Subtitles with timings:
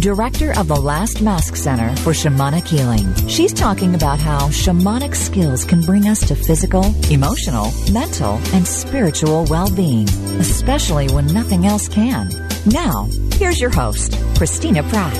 [0.00, 3.14] director of the Last Mask Center for Shamanic Healing.
[3.28, 9.46] She's talking about how shamanic skills can bring us to physical, emotional, mental, and spiritual
[9.48, 12.28] well being, especially when nothing else can.
[12.66, 15.14] Now, here's your host, Christina Pratt.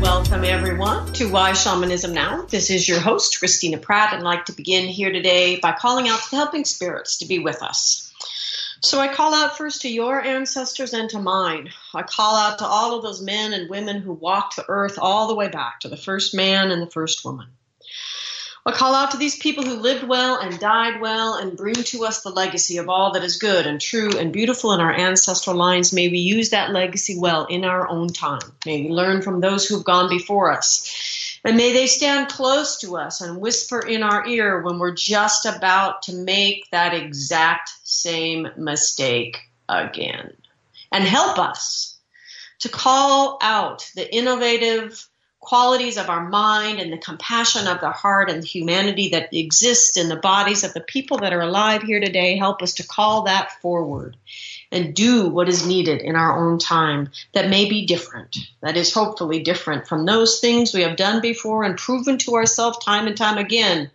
[0.00, 2.42] Welcome, everyone, to Why Shamanism Now.
[2.42, 6.08] This is your host, Christina Pratt, and I'd like to begin here today by calling
[6.08, 8.03] out to the helping spirits to be with us.
[8.84, 11.70] So I call out first to your ancestors and to mine.
[11.94, 15.26] I call out to all of those men and women who walked the earth all
[15.26, 17.46] the way back to the first man and the first woman.
[18.66, 22.04] I call out to these people who lived well and died well and bring to
[22.04, 25.56] us the legacy of all that is good and true and beautiful in our ancestral
[25.56, 25.94] lines.
[25.94, 28.52] May we use that legacy well in our own time.
[28.66, 31.40] May we learn from those who've gone before us.
[31.42, 35.44] And may they stand close to us and whisper in our ear when we're just
[35.44, 40.32] about to make that exact same mistake again.
[40.92, 41.98] And help us
[42.60, 45.06] to call out the innovative,
[45.44, 49.98] qualities of our mind and the compassion of the heart and the humanity that exists
[49.98, 53.24] in the bodies of the people that are alive here today help us to call
[53.24, 54.16] that forward
[54.72, 58.92] and do what is needed in our own time that may be different, that is
[58.92, 63.16] hopefully different from those things we have done before and proven to ourselves time and
[63.16, 63.90] time again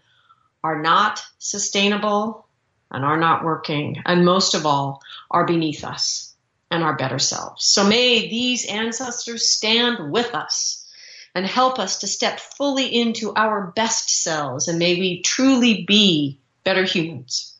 [0.63, 2.45] are not sustainable
[2.91, 6.33] and are not working, and most of all, are beneath us
[6.71, 7.65] and our better selves.
[7.65, 10.87] So may these ancestors stand with us
[11.35, 16.39] and help us to step fully into our best selves and may we truly be
[16.63, 17.55] better humans.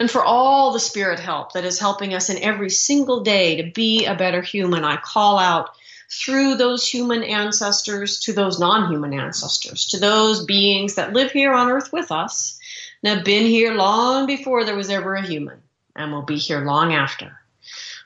[0.00, 3.70] And for all the spirit help that is helping us in every single day to
[3.72, 5.70] be a better human, I call out
[6.10, 11.52] through those human ancestors to those non human ancestors, to those beings that live here
[11.52, 12.57] on earth with us
[13.02, 15.62] and have been here long before there was ever a human
[15.94, 17.38] and will be here long after.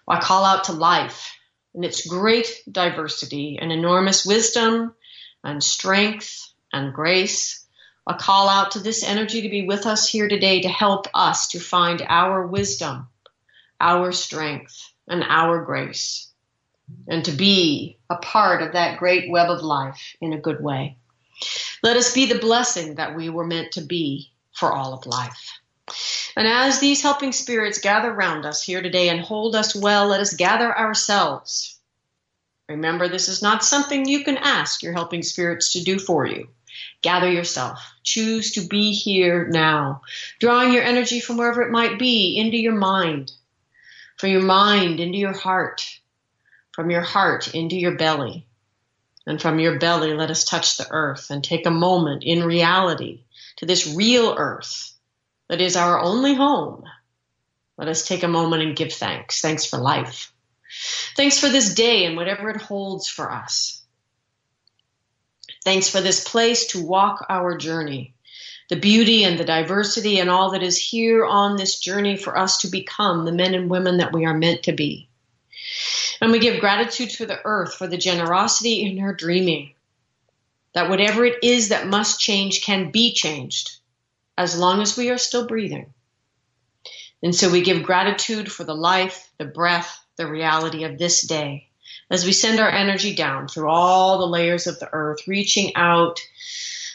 [0.06, 1.36] I call out to life
[1.75, 4.94] and its great diversity and enormous wisdom
[5.44, 7.64] and strength and grace.
[8.06, 11.48] A call out to this energy to be with us here today to help us
[11.48, 13.09] to find our wisdom,
[13.80, 16.28] our strength, and our grace,
[17.06, 20.97] and to be a part of that great web of life in a good way.
[21.82, 25.61] Let us be the blessing that we were meant to be for all of life.
[26.37, 30.21] And as these helping spirits gather round us here today and hold us well, let
[30.21, 31.79] us gather ourselves.
[32.69, 36.49] Remember, this is not something you can ask your helping spirits to do for you.
[37.03, 37.81] Gather yourself.
[38.03, 40.03] Choose to be here now,
[40.39, 43.33] drawing your energy from wherever it might be into your mind,
[44.17, 45.84] from your mind into your heart,
[46.73, 48.47] from your heart into your belly.
[49.27, 53.23] And from your belly, let us touch the earth and take a moment in reality
[53.62, 54.93] to this real earth
[55.49, 56.83] that is our only home,
[57.78, 59.41] let us take a moment and give thanks.
[59.41, 60.33] Thanks for life.
[61.17, 63.81] Thanks for this day and whatever it holds for us.
[65.65, 68.15] Thanks for this place to walk our journey,
[68.69, 72.59] the beauty and the diversity and all that is here on this journey for us
[72.62, 75.09] to become the men and women that we are meant to be.
[76.21, 79.75] And we give gratitude to the earth for the generosity in her dreaming,
[80.75, 83.78] that whatever it is that must change can be changed
[84.37, 85.93] as long as we are still breathing.
[87.22, 91.69] And so we give gratitude for the life, the breath, the reality of this day
[92.10, 96.21] as we send our energy down through all the layers of the earth, reaching out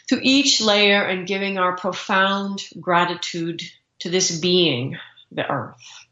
[0.08, 3.64] through each layer and giving our profound gratitude
[4.00, 4.98] to this being,
[5.32, 6.06] the earth,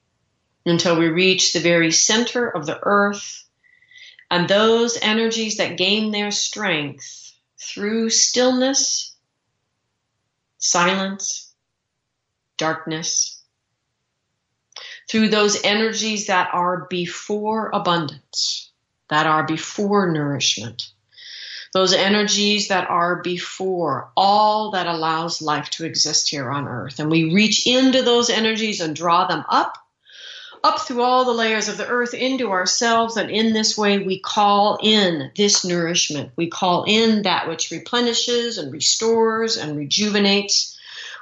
[0.65, 3.45] until we reach the very center of the earth
[4.31, 7.24] and those energies that gain their strength
[7.59, 9.15] through stillness
[10.65, 11.53] silence,
[12.57, 13.43] darkness,
[15.09, 18.71] through those energies that are before abundance,
[19.09, 20.91] that are before nourishment,
[21.73, 26.99] those energies that are before all that allows life to exist here on earth.
[26.99, 29.77] And we reach into those energies and draw them up,
[30.65, 33.17] up through all the layers of the earth into ourselves.
[33.17, 36.31] And in this way, we call in this nourishment.
[36.35, 40.75] We call in that which replenishes and restores and rejuvenates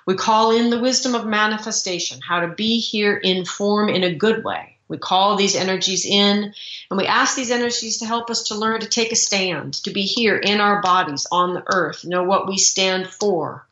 [0.05, 4.13] we call in the wisdom of manifestation, how to be here in form in a
[4.13, 6.53] good way, We call these energies in
[6.91, 9.91] and we ask these energies to help us to learn to take a stand, to
[9.91, 13.65] be here in our bodies on the earth, know what we stand for,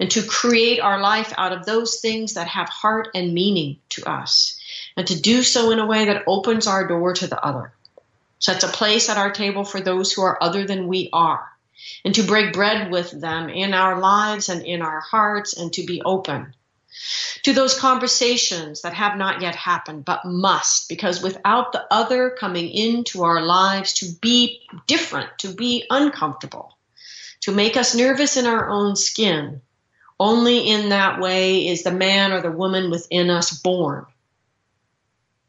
[0.00, 4.10] and to create our life out of those things that have heart and meaning to
[4.10, 4.59] us,
[4.96, 7.72] and to do so in a way that opens our door to the other,
[8.38, 11.46] sets a place at our table for those who are other than we are,
[12.04, 15.84] and to break bread with them in our lives and in our hearts, and to
[15.84, 16.54] be open
[17.42, 22.68] to those conversations that have not yet happened but must, because without the other coming
[22.68, 26.76] into our lives to be different, to be uncomfortable,
[27.40, 29.60] to make us nervous in our own skin,
[30.18, 34.04] only in that way is the man or the woman within us born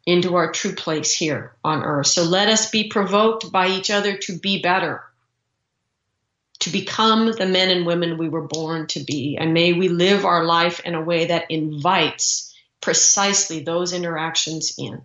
[0.05, 2.07] into our true place here on earth.
[2.07, 5.03] So let us be provoked by each other to be better
[6.61, 9.35] to become the men and women we were born to be.
[9.39, 15.01] And may we live our life in a way that invites precisely those interactions in.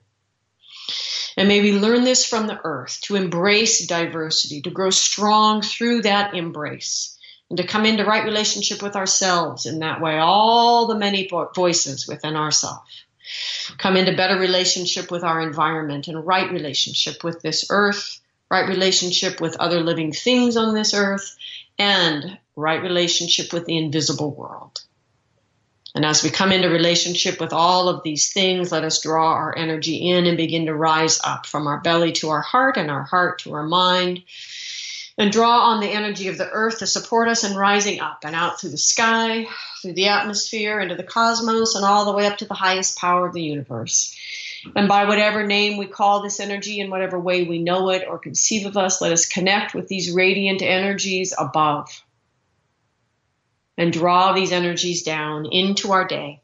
[1.37, 6.03] And may we learn this from the earth to embrace diversity, to grow strong through
[6.03, 10.99] that embrace, and to come into right relationship with ourselves in that way, all the
[10.99, 13.06] many voices within ourselves.
[13.79, 18.21] Come into better relationship with our environment and right relationship with this earth,
[18.51, 21.37] right relationship with other living things on this earth,
[21.79, 24.83] and right relationship with the invisible world.
[25.95, 29.57] And as we come into relationship with all of these things, let us draw our
[29.57, 33.03] energy in and begin to rise up from our belly to our heart and our
[33.03, 34.23] heart to our mind
[35.19, 38.35] and draw on the energy of the earth to support us in rising up and
[38.35, 39.47] out through the sky,
[39.81, 43.27] through the atmosphere, into the cosmos, and all the way up to the highest power
[43.27, 44.15] of the universe.
[44.75, 48.19] And by whatever name we call this energy, in whatever way we know it or
[48.19, 51.89] conceive of us, let us connect with these radiant energies above
[53.79, 56.43] and draw these energies down into our day.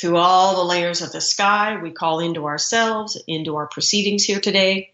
[0.00, 4.40] Through all the layers of the sky, we call into ourselves, into our proceedings here
[4.40, 4.92] today.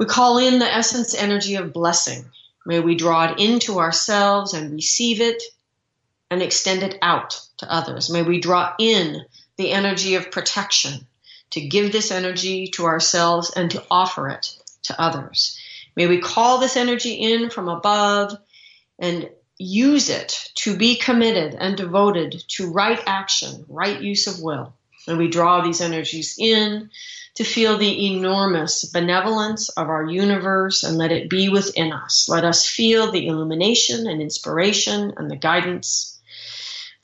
[0.00, 2.24] We call in the essence energy of blessing.
[2.64, 5.42] May we draw it into ourselves and receive it
[6.30, 8.08] and extend it out to others.
[8.08, 9.22] May we draw in
[9.58, 11.06] the energy of protection,
[11.50, 15.60] to give this energy to ourselves and to offer it to others.
[15.94, 18.38] May we call this energy in from above
[18.98, 24.72] and use it to be committed and devoted to right action, right use of will.
[25.06, 26.90] And we draw these energies in
[27.40, 32.28] to feel the enormous benevolence of our universe and let it be within us.
[32.28, 36.10] Let us feel the illumination and inspiration and the guidance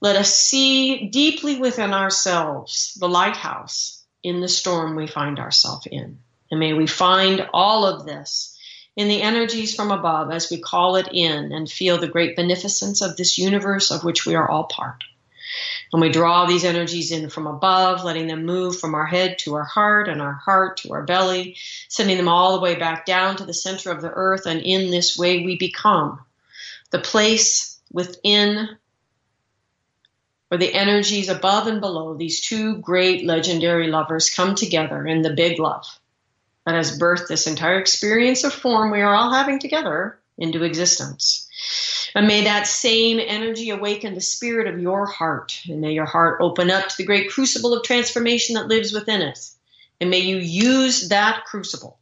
[0.00, 6.18] let us see deeply within ourselves the lighthouse in the storm we find ourselves in.
[6.50, 8.56] And may we find all of this
[8.94, 13.00] in the energies from above as we call it in and feel the great beneficence
[13.00, 15.02] of this universe of which we are all part.
[15.92, 19.54] And we draw these energies in from above, letting them move from our head to
[19.54, 21.56] our heart and our heart to our belly,
[21.88, 24.46] sending them all the way back down to the center of the earth.
[24.46, 26.20] And in this way, we become
[26.90, 28.76] the place within
[30.48, 35.34] where the energies above and below these two great legendary lovers come together in the
[35.34, 35.86] big love
[36.64, 41.48] that has birthed this entire experience of form we are all having together into existence.
[42.16, 46.38] And may that same energy awaken the spirit of your heart, and may your heart
[46.40, 49.38] open up to the great crucible of transformation that lives within it.
[50.00, 51.98] And may you use that crucible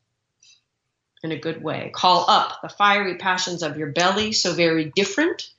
[1.25, 1.91] in a good way.
[1.93, 5.51] Call up the fiery passions of your belly, so very different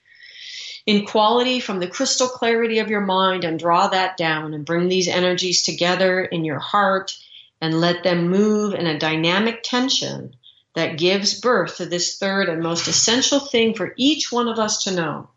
[0.86, 4.88] in quality from the crystal clarity of your mind and draw that down and bring
[4.88, 7.14] these energies together in your heart
[7.60, 10.34] and let them move in a dynamic tension
[10.76, 14.84] that gives birth to this third and most essential thing for each one of us
[14.84, 15.30] to know,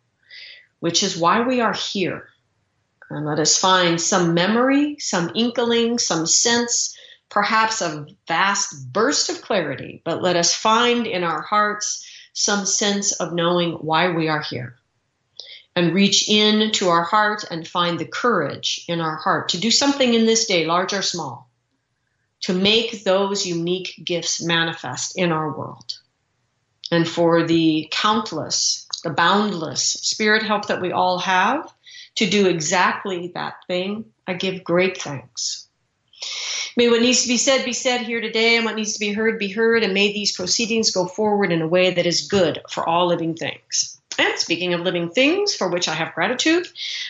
[0.80, 2.28] which is why we are here.
[3.10, 6.96] And let us find some memory, some inkling, some sense,
[7.30, 13.12] perhaps a vast burst of clarity, but let us find in our hearts some sense
[13.12, 14.76] of knowing why we are here
[15.78, 19.70] and reach in to our heart and find the courage in our heart to do
[19.70, 21.47] something in this day, large or small,
[22.42, 25.98] to make those unique gifts manifest in our world.
[26.90, 31.72] And for the countless, the boundless spirit help that we all have
[32.16, 35.68] to do exactly that thing, I give great thanks.
[36.76, 39.12] May what needs to be said be said here today, and what needs to be
[39.12, 42.60] heard be heard, and may these proceedings go forward in a way that is good
[42.70, 43.97] for all living things.
[44.18, 46.66] And speaking of living things for which I have gratitude,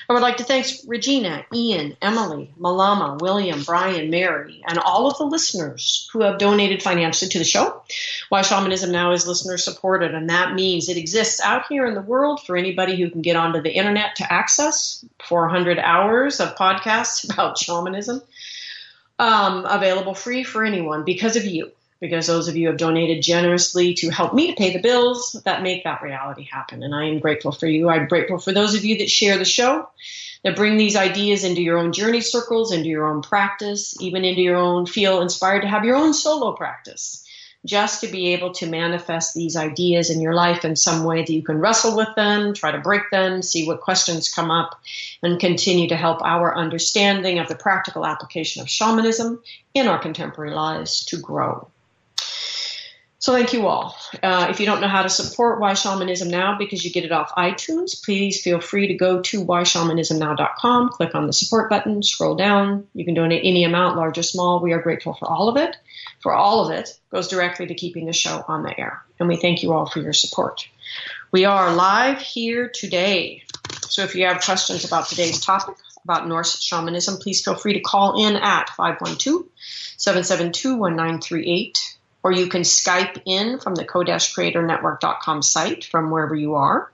[0.08, 5.16] I would like to thank Regina, Ian, Emily, Malama, William, Brian, Mary, and all of
[5.16, 7.82] the listeners who have donated financially to the show.
[8.28, 12.02] Why Shamanism Now is listener supported, and that means it exists out here in the
[12.02, 17.24] world for anybody who can get onto the internet to access 400 hours of podcasts
[17.32, 18.20] about shamanism
[19.18, 23.94] um, available free for anyone because of you, because those of you have donated generously
[23.94, 26.82] to help me to pay the bills that make that reality happen.
[26.82, 27.88] And I am grateful for you.
[27.88, 29.88] I'm grateful for those of you that share the show,
[30.44, 34.42] that bring these ideas into your own journey circles, into your own practice, even into
[34.42, 37.24] your own, feel inspired to have your own solo practice
[37.64, 41.32] just to be able to manifest these ideas in your life in some way that
[41.32, 44.80] you can wrestle with them, try to break them, see what questions come up,
[45.22, 49.42] and continue to help our understanding of the practical application of shamanism
[49.74, 51.68] in our contemporary lives to grow.
[53.28, 53.94] So thank you all.
[54.22, 57.12] Uh, if you don't know how to support Why Shamanism Now because you get it
[57.12, 62.36] off iTunes, please feel free to go to whyshamanismnow.com, click on the support button, scroll
[62.36, 62.86] down.
[62.94, 64.62] You can donate any amount, large or small.
[64.62, 65.76] We are grateful for all of it
[66.20, 69.02] for all of it goes directly to keeping the show on the air.
[69.20, 70.66] And we thank you all for your support.
[71.30, 73.42] We are live here today.
[73.82, 77.80] So if you have questions about today's topic, about Norse shamanism, please feel free to
[77.80, 79.44] call in at 512
[79.98, 86.92] 772 1938, or you can Skype in from the co-creatornetwork.com site from wherever you are,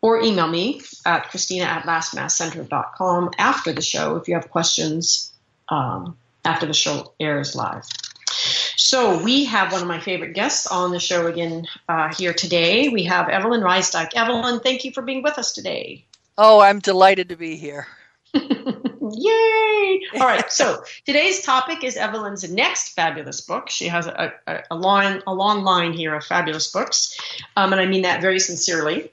[0.00, 5.32] or email me at christina at lastmaskcenter.com after the show if you have questions
[5.68, 7.84] um, after the show airs live.
[8.76, 12.88] So we have one of my favorite guests on the show again uh, here today.
[12.88, 14.10] We have Evelyn Rysdyk.
[14.14, 16.06] Evelyn, thank you for being with us today.
[16.38, 17.88] Oh, I'm delighted to be here.
[19.16, 20.00] Yay!
[20.14, 23.70] All right, so today's topic is Evelyn's next fabulous book.
[23.70, 27.18] She has a, a, a long, a long line here of fabulous books,
[27.56, 29.12] um, and I mean that very sincerely.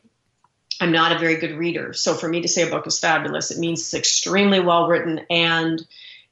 [0.82, 3.52] I'm not a very good reader, so for me to say a book is fabulous,
[3.52, 5.86] it means it's extremely well written and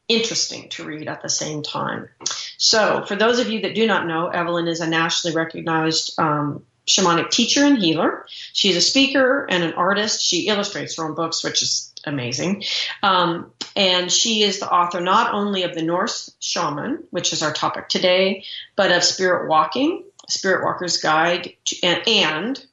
[0.10, 2.10] interesting to read at the same time.
[2.58, 6.66] So, for those of you that do not know, Evelyn is a nationally recognized um,
[6.88, 8.26] shamanic teacher and healer.
[8.54, 10.22] She's a speaker and an artist.
[10.22, 12.64] She illustrates her own books, which is amazing.
[13.02, 17.54] Um, and she is the author not only of The Norse Shaman, which is our
[17.54, 18.46] topic today,
[18.76, 22.66] but of Spirit Walking, Spirit Walker's Guide, to, and, and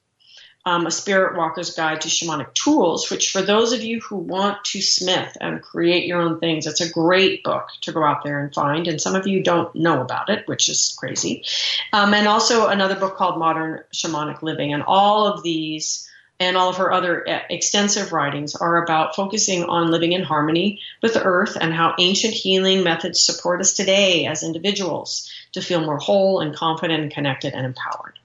[0.66, 4.62] um, a Spirit Walker's Guide to Shamanic Tools, which for those of you who want
[4.66, 8.40] to smith and create your own things, it's a great book to go out there
[8.40, 8.87] and find.
[8.87, 11.44] And some of you don't know about it, which is crazy.
[11.92, 14.75] Um, and also another book called Modern Shamanic Living.
[14.75, 16.06] And all of these
[16.40, 20.80] and all of her other uh, extensive writings are about focusing on living in harmony
[21.02, 25.82] with the earth and how ancient healing methods support us today as individuals to feel
[25.82, 28.18] more whole and confident and connected and empowered.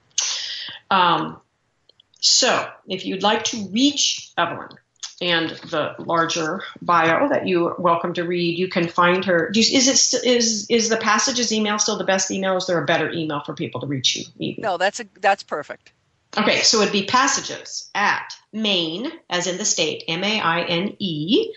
[0.90, 1.40] Um,
[2.20, 4.70] so, if you'd like to reach Evelyn
[5.20, 9.50] and the larger bio that you're welcome to read, you can find her.
[9.54, 12.56] Is it st- is is the passages email still the best email?
[12.56, 14.24] Is there a better email for people to reach you?
[14.38, 14.62] Maybe?
[14.62, 15.92] No, that's a that's perfect.
[16.38, 20.96] Okay, so it'd be passages at Maine, as in the state, M A I N
[20.98, 21.52] E,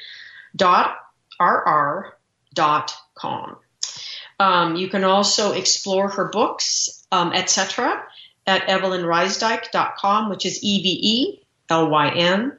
[0.55, 0.97] dot
[1.39, 2.17] R R
[2.53, 3.57] dot com.
[4.39, 8.03] Um, you can also explore her books, um, etc
[8.49, 12.57] at evelynrysdyk.com, which is E V E L Y N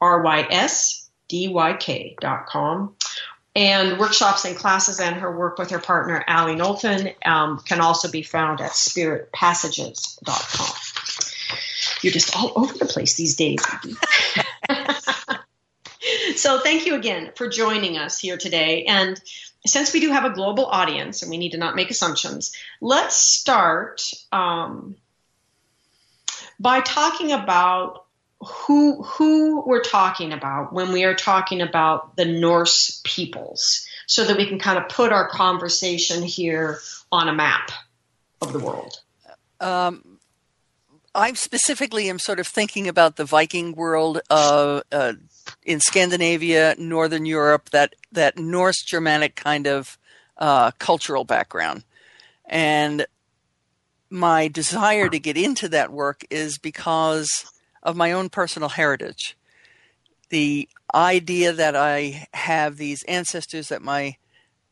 [0.00, 2.94] R Y S D Y K.com.
[3.56, 8.08] And workshops and classes and her work with her partner, Allie Knowlton, um, can also
[8.08, 10.76] be found at spiritpassages.com.
[12.02, 13.64] You're just all over the place these days.
[16.36, 18.84] so thank you again for joining us here today.
[18.84, 19.20] And
[19.66, 23.16] since we do have a global audience and we need to not make assumptions, let's
[23.16, 24.02] start
[24.32, 24.96] um,
[26.58, 28.06] by talking about
[28.40, 34.36] who who we're talking about when we are talking about the Norse peoples, so that
[34.36, 36.80] we can kind of put our conversation here
[37.12, 37.70] on a map
[38.40, 38.98] of the world.
[39.60, 40.09] Um,
[41.14, 45.14] I specifically am sort of thinking about the Viking world uh, uh,
[45.64, 49.98] in Scandinavia, Northern Europe, that that Norse Germanic kind of
[50.38, 51.84] uh, cultural background,
[52.46, 53.06] and
[54.08, 57.52] my desire to get into that work is because
[57.82, 59.36] of my own personal heritage.
[60.28, 64.16] The idea that I have these ancestors that my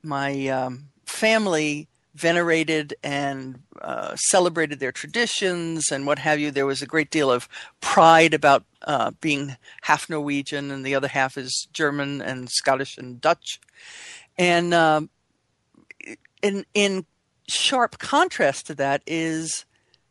[0.03, 6.51] my um, family venerated and uh, celebrated their traditions and what have you.
[6.51, 7.49] There was a great deal of
[7.81, 13.21] pride about uh, being half Norwegian, and the other half is German and Scottish and
[13.21, 13.61] Dutch.
[14.37, 15.11] And um,
[16.43, 17.07] in in
[17.49, 19.65] sharp contrast to that is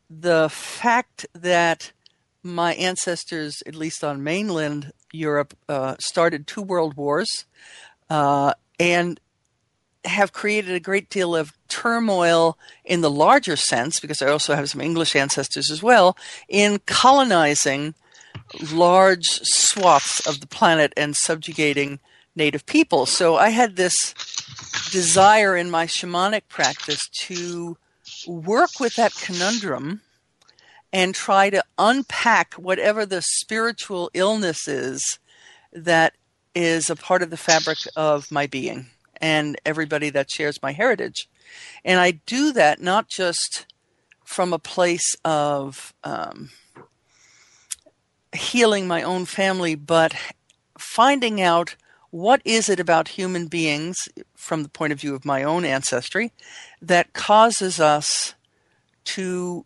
[0.10, 1.92] the fact that
[2.44, 7.46] my ancestors, at least on mainland Europe, uh, started two world wars
[8.10, 9.20] uh, and
[10.08, 14.70] have created a great deal of turmoil in the larger sense, because I also have
[14.70, 17.94] some English ancestors as well, in colonizing
[18.72, 22.00] large swaths of the planet and subjugating
[22.36, 23.06] native people.
[23.06, 24.14] So I had this
[24.92, 27.78] desire in my shamanic practice to
[28.28, 30.02] work with that conundrum
[30.94, 35.20] and try to unpack whatever the spiritual illness is
[35.74, 36.14] that
[36.56, 38.88] is a part of the fabric of my being
[39.22, 41.28] and everybody that shares my heritage.
[41.84, 43.66] And I do that not just
[44.24, 46.50] from a place of um,
[48.36, 50.14] healing my own family, but
[50.78, 51.76] finding out
[52.10, 53.98] what is it about human beings
[54.36, 56.32] from the point of view of my own ancestry
[56.82, 58.34] that causes us
[59.04, 59.66] to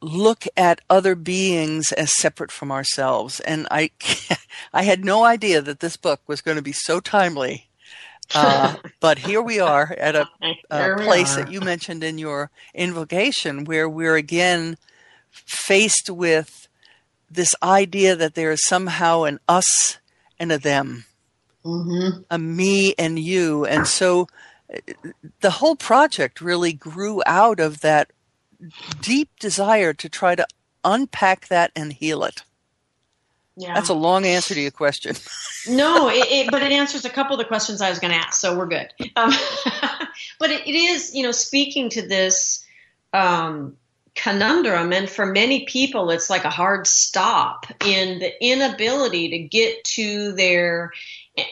[0.00, 3.88] look at other beings as separate from ourselves and i
[4.72, 7.68] i had no idea that this book was going to be so timely
[8.34, 10.26] uh, but here we are at a,
[10.70, 14.76] a place that you mentioned in your invocation where we're again
[15.30, 16.68] faced with
[17.30, 19.98] this idea that there is somehow an us
[20.38, 21.04] and a them
[21.64, 22.20] mm-hmm.
[22.30, 24.26] a me and you and so
[25.40, 28.10] the whole project really grew out of that
[29.00, 30.46] deep desire to try to
[30.84, 32.42] unpack that and heal it.
[33.56, 33.74] Yeah.
[33.74, 35.14] That's a long answer to your question.
[35.68, 38.18] no, it, it, but it answers a couple of the questions I was going to
[38.18, 38.88] ask, so we're good.
[39.16, 39.30] Um,
[40.38, 42.64] but it, it is, you know, speaking to this
[43.12, 43.76] um,
[44.14, 49.84] conundrum, and for many people, it's like a hard stop in the inability to get
[49.84, 50.92] to their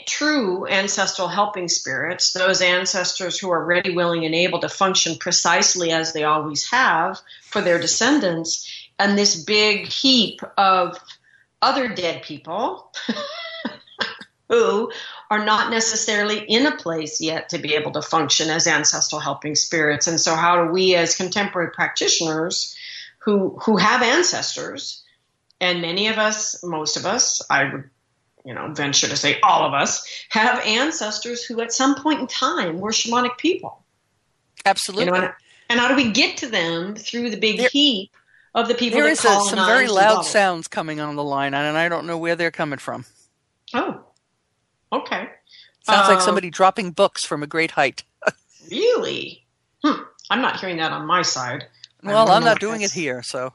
[0.07, 5.91] true ancestral helping spirits, those ancestors who are ready, willing, and able to function precisely
[5.91, 10.99] as they always have for their descendants, and this big heap of
[11.63, 12.93] other dead people
[14.49, 14.91] who
[15.31, 19.55] are not necessarily in a place yet to be able to function as ancestral helping
[19.55, 20.07] spirits.
[20.07, 22.77] And so, how do we, as contemporary practitioners
[23.19, 25.05] who who have ancestors,
[25.61, 27.91] and many of us, most of us, I would
[28.45, 32.27] you know, venture to say all of us have ancestors who at some point in
[32.27, 33.85] time were shamanic people.
[34.65, 35.07] Absolutely.
[35.07, 35.33] You know, and,
[35.69, 38.11] and, how do we get to them through the big there, heap
[38.55, 41.77] of the people there is a, some very loud sounds coming on the line, and
[41.77, 43.05] I don't know where they're coming from.
[43.75, 44.01] Oh,
[44.93, 45.29] okay.
[45.83, 48.05] Sounds um, like somebody dropping books from a great height.
[48.71, 49.45] really?
[49.85, 50.03] Hmm.
[50.29, 51.67] I'm not hearing that on my side.
[52.03, 53.53] Well, I'm not doing it here, so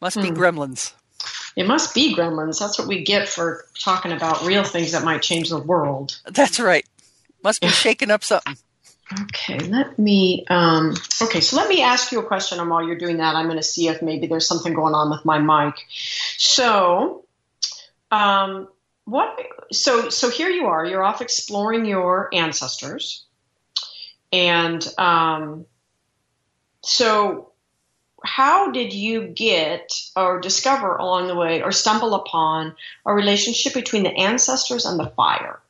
[0.00, 0.22] must hmm.
[0.22, 0.92] be gremlins.
[1.56, 2.58] It must be gremlins.
[2.58, 6.18] That's what we get for talking about real things that might change the world.
[6.26, 6.84] That's right.
[7.42, 8.56] Must be shaking up something.
[9.22, 10.44] Okay, let me.
[10.48, 12.58] Um, okay, so let me ask you a question.
[12.58, 15.10] And while you're doing that, I'm going to see if maybe there's something going on
[15.10, 15.74] with my mic.
[16.38, 17.24] So,
[18.10, 18.68] um,
[19.04, 19.38] what?
[19.72, 20.84] So, so here you are.
[20.84, 23.24] You're off exploring your ancestors,
[24.32, 25.66] and um,
[26.82, 27.52] so
[28.24, 32.74] how did you get or discover along the way or stumble upon
[33.04, 35.60] a relationship between the ancestors and the fire?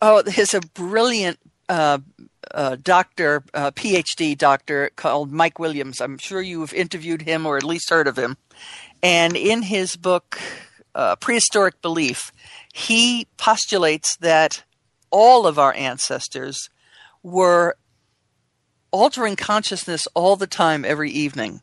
[0.00, 1.98] Oh, there's a brilliant uh,
[2.52, 6.00] uh, doctor, uh, PhD doctor called Mike Williams.
[6.00, 8.36] I'm sure you've interviewed him or at least heard of him.
[9.02, 10.38] And in his book,
[10.94, 12.32] uh, Prehistoric Belief,
[12.72, 14.64] he postulates that
[15.10, 16.68] all of our ancestors
[17.22, 17.76] were
[18.90, 21.62] altering consciousness all the time, every evening.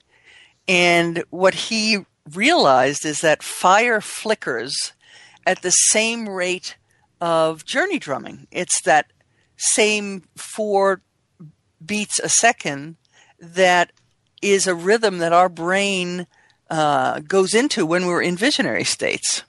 [0.68, 4.94] And what he realized is that fire flickers
[5.46, 6.78] at the same rate
[7.22, 8.48] of journey drumming.
[8.52, 9.08] It's that
[9.60, 11.02] same four
[11.86, 12.96] beats a second
[13.40, 13.92] that
[14.42, 16.26] is a rhythm that our brain
[16.70, 19.44] uh, goes into when we're in visionary states.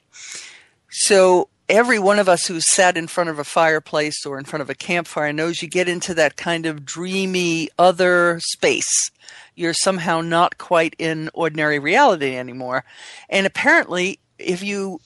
[0.90, 4.62] So every one of us who's sat in front of a fireplace or in front
[4.62, 9.10] of a campfire knows you get into that kind of dreamy other space.
[9.54, 12.84] You're somehow not quite in ordinary reality anymore.
[13.28, 15.00] And apparently, if you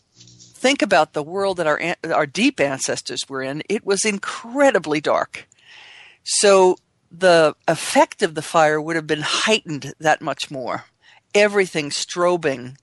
[0.65, 1.79] think about the world that our
[2.11, 5.47] our deep ancestors were in, it was incredibly dark.
[6.23, 6.79] So
[7.13, 10.87] the effect of the fire would have been heightened that much more.
[11.35, 12.77] Everything strobing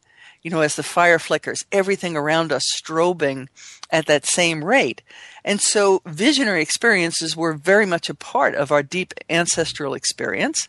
[0.44, 3.48] you know, as the fire flickers, everything around us strobing
[3.92, 5.04] at that same rate.
[5.44, 10.68] And so visionary experiences were very much a part of our deep ancestral experience.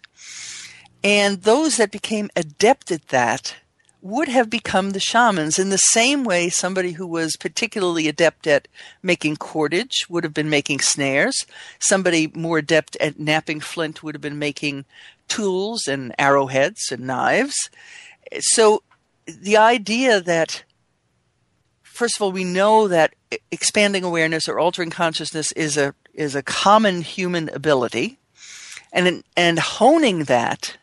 [1.02, 3.56] And those that became adept at that
[4.02, 8.66] would have become the shamans in the same way somebody who was particularly adept at
[9.00, 11.46] making cordage would have been making snares.
[11.78, 14.84] Somebody more adept at knapping flint would have been making
[15.28, 17.70] tools and arrowheads and knives.
[18.40, 18.82] So
[19.24, 20.64] the idea that
[21.82, 23.14] first of all we know that
[23.52, 28.18] expanding awareness or altering consciousness is a is a common human ability
[28.92, 30.76] and and honing that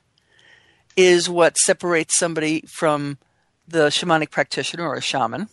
[1.01, 3.17] is what separates somebody from
[3.67, 5.47] the shamanic practitioner or a shaman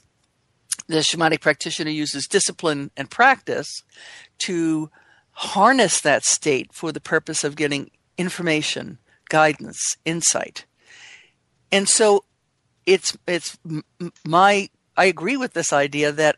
[0.89, 3.83] the shamanic practitioner uses discipline and practice
[4.39, 4.91] to
[5.33, 10.65] harness that state for the purpose of getting information, guidance, insight.
[11.73, 12.25] And so
[12.85, 13.59] it's it's
[14.25, 16.37] my I agree with this idea that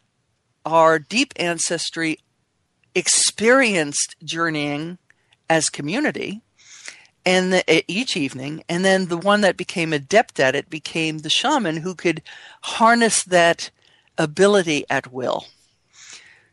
[0.65, 2.19] our deep ancestry
[2.95, 4.99] experienced journeying
[5.49, 6.43] as community
[7.29, 11.29] and the, each evening and then the one that became adept at it became the
[11.29, 12.23] shaman who could
[12.63, 13.71] harness that
[14.17, 15.45] ability at will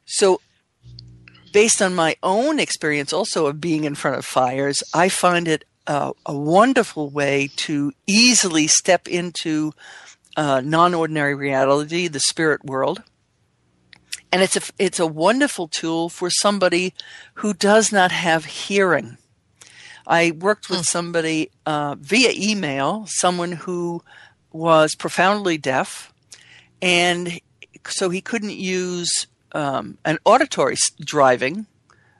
[0.05, 0.41] so
[1.53, 5.63] based on my own experience also of being in front of fires i find it
[5.87, 9.71] a wonderful way to easily step into
[10.35, 13.01] uh, non-ordinary reality the spirit world
[14.35, 16.93] and it's a it's a wonderful tool for somebody
[17.35, 19.17] who does not have hearing.
[20.07, 20.83] I worked with hmm.
[20.83, 24.03] somebody uh, via email, someone who
[24.51, 26.13] was profoundly deaf,
[26.81, 27.39] and
[27.87, 31.65] so he couldn't use um, an auditory driving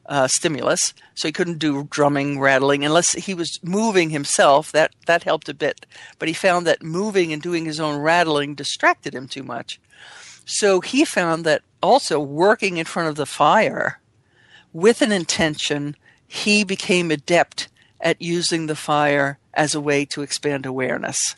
[0.08, 4.72] uh, stimulus, so he couldn't do drumming, rattling, unless he was moving himself.
[4.72, 5.86] That that helped a bit,
[6.20, 9.80] but he found that moving and doing his own rattling distracted him too much.
[10.46, 14.00] So he found that also working in front of the fire
[14.74, 15.96] with an intention,
[16.28, 17.68] he became adept
[18.02, 21.36] at using the fire as a way to expand awareness.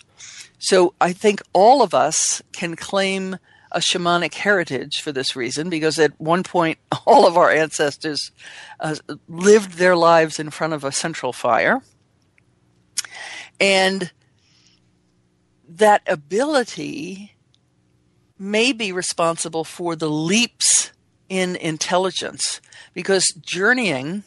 [0.59, 3.37] So I think all of us can claim
[3.71, 8.31] a shamanic heritage for this reason, because at one point, all of our ancestors
[8.79, 8.95] uh,
[9.27, 11.81] lived their lives in front of a central fire.
[13.59, 14.11] And
[15.67, 17.35] that ability
[18.39, 20.91] may be responsible for the leaps
[21.27, 22.61] in intelligence
[22.93, 24.23] because journeying,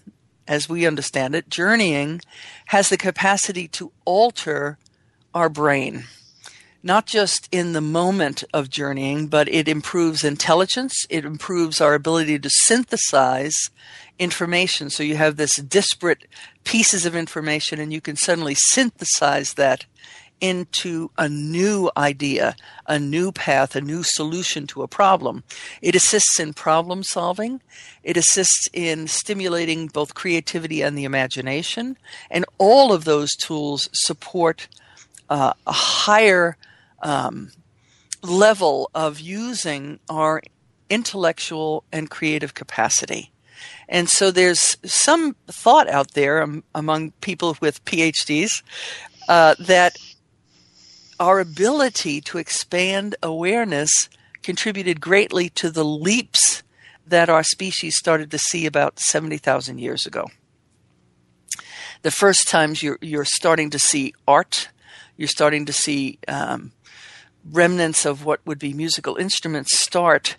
[0.51, 2.21] as we understand it, journeying
[2.67, 4.79] has the capacity to alter
[5.33, 6.05] our brain.
[6.83, 11.07] Not just in the moment of journeying, but it improves intelligence.
[11.09, 13.55] It improves our ability to synthesize
[14.19, 14.91] information.
[14.91, 16.27] So you have this disparate
[16.65, 19.87] pieces of information and you can suddenly synthesize that
[20.41, 25.45] into a new idea, a new path, a new solution to a problem.
[25.83, 27.61] It assists in problem solving.
[28.03, 31.97] It assists in stimulating both creativity and the imagination.
[32.31, 34.69] And all of those tools support
[35.29, 36.57] uh, a higher
[37.03, 37.53] um,
[38.23, 40.43] level of using our
[40.89, 43.31] intellectual and creative capacity.
[43.89, 48.63] And so there's some thought out there um, among people with PhDs
[49.29, 49.97] uh, that
[51.21, 54.09] our ability to expand awareness
[54.43, 56.63] contributed greatly to the leaps
[57.07, 60.31] that our species started to see about 70,000 years ago.
[62.03, 64.71] The first times you're, you're starting to see art,
[65.19, 66.73] you're starting to see um,
[67.45, 70.37] remnants of what would be musical instruments start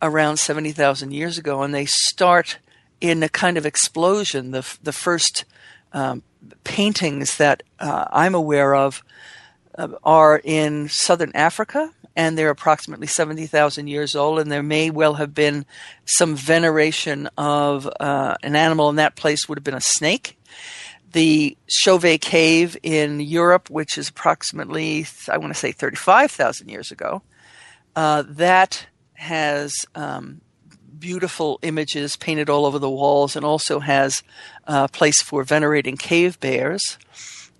[0.00, 2.58] around 70,000 years ago, and they start
[3.00, 4.52] in a kind of explosion.
[4.52, 5.44] The, the first
[5.92, 6.22] um,
[6.62, 9.02] paintings that uh, I'm aware of
[10.02, 15.34] are in southern Africa, and they're approximately 70,000 years old, and there may well have
[15.34, 15.64] been
[16.04, 20.38] some veneration of uh, an animal in that place, would have been a snake.
[21.12, 27.22] The Chauvet Cave in Europe, which is approximately, I want to say, 35,000 years ago,
[27.96, 30.40] uh, that has um,
[30.98, 34.22] beautiful images painted all over the walls and also has
[34.64, 36.98] a place for venerating cave bears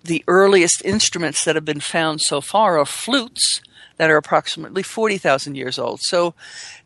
[0.03, 3.61] the earliest instruments that have been found so far are flutes
[3.97, 5.99] that are approximately 40,000 years old.
[6.03, 6.33] So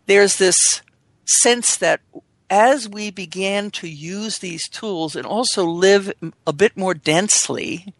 [0.05, 0.81] there's this
[1.25, 2.01] sense that
[2.49, 6.11] as we began to use these tools and also live
[6.45, 7.93] a bit more densely,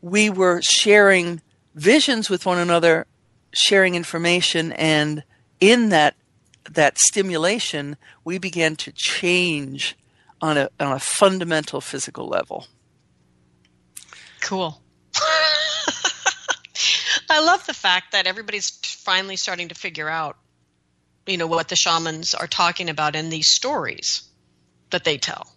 [0.00, 1.42] we were sharing
[1.74, 3.06] visions with one another,
[3.52, 5.24] sharing information, and
[5.60, 6.14] in that
[6.70, 9.96] that stimulation, we began to change
[10.40, 12.66] on a on a fundamental physical level.
[14.46, 14.80] Cool.
[17.28, 20.36] I love the fact that everybody's finally starting to figure out,
[21.26, 24.22] you know, what the shamans are talking about in these stories
[24.90, 25.48] that they tell.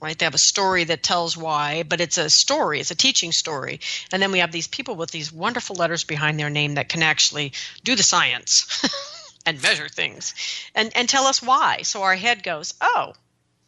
[0.00, 0.16] Right?
[0.16, 3.80] They have a story that tells why, but it's a story, it's a teaching story.
[4.12, 7.02] And then we have these people with these wonderful letters behind their name that can
[7.02, 8.86] actually do the science
[9.44, 10.34] and measure things
[10.76, 11.82] and, and tell us why.
[11.82, 13.14] So our head goes, oh,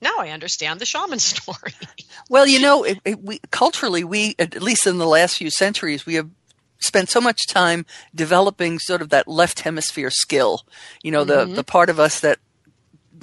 [0.02, 1.72] now I understand the shaman story.
[2.28, 6.04] well, you know, it, it, we, culturally, we at least in the last few centuries,
[6.04, 6.28] we have
[6.80, 10.66] spent so much time developing sort of that left hemisphere skill.
[11.02, 11.54] You know, the mm-hmm.
[11.54, 12.40] the part of us that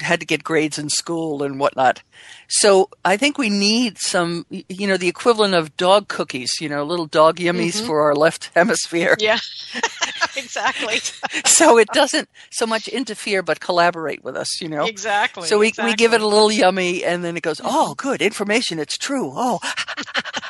[0.02, 2.02] had to get grades in school and whatnot.
[2.48, 6.84] So I think we need some, you know, the equivalent of dog cookies, you know,
[6.84, 7.88] little dog yummies mm-hmm.
[7.88, 9.16] for our left hemisphere.
[9.20, 9.40] Yeah,
[10.38, 10.98] exactly.
[11.46, 14.86] so it doesn't so much interfere, but collaborate with us, you know.
[14.86, 15.48] Exactly.
[15.48, 15.92] So we exactly.
[15.92, 18.80] we give it a little yummy, and then it goes, oh, good information.
[18.80, 19.32] It's true.
[19.34, 19.60] Oh,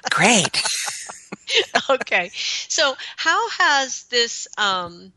[0.09, 0.63] great.
[1.89, 2.31] okay.
[2.33, 5.11] So how has this um,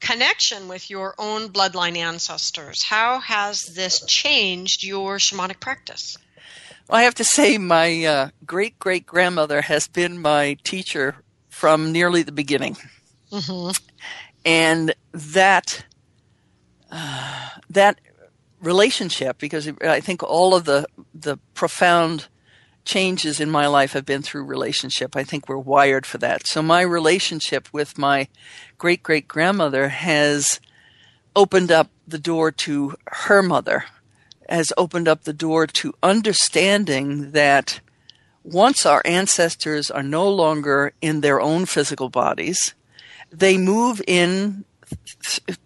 [0.00, 2.82] connection with your own bloodline ancestors.
[2.84, 6.16] How has this changed your shamanic practice?
[6.88, 11.16] Well, I have to say, my uh, great great grandmother has been my teacher
[11.48, 12.76] from nearly the beginning,
[13.30, 13.70] mm-hmm.
[14.44, 15.84] and that
[16.90, 18.00] uh, that
[18.60, 22.26] relationship, because I think all of the the profound
[22.90, 25.14] changes in my life have been through relationship.
[25.14, 26.48] I think we're wired for that.
[26.48, 28.26] So my relationship with my
[28.78, 30.60] great great grandmother has
[31.36, 33.84] opened up the door to her mother,
[34.48, 37.80] has opened up the door to understanding that
[38.42, 42.74] once our ancestors are no longer in their own physical bodies,
[43.30, 44.64] they move in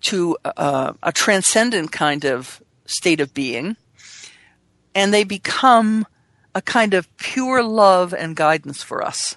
[0.02, 3.76] to a, a transcendent kind of state of being
[4.94, 6.06] and they become
[6.54, 9.36] a kind of pure love and guidance for us.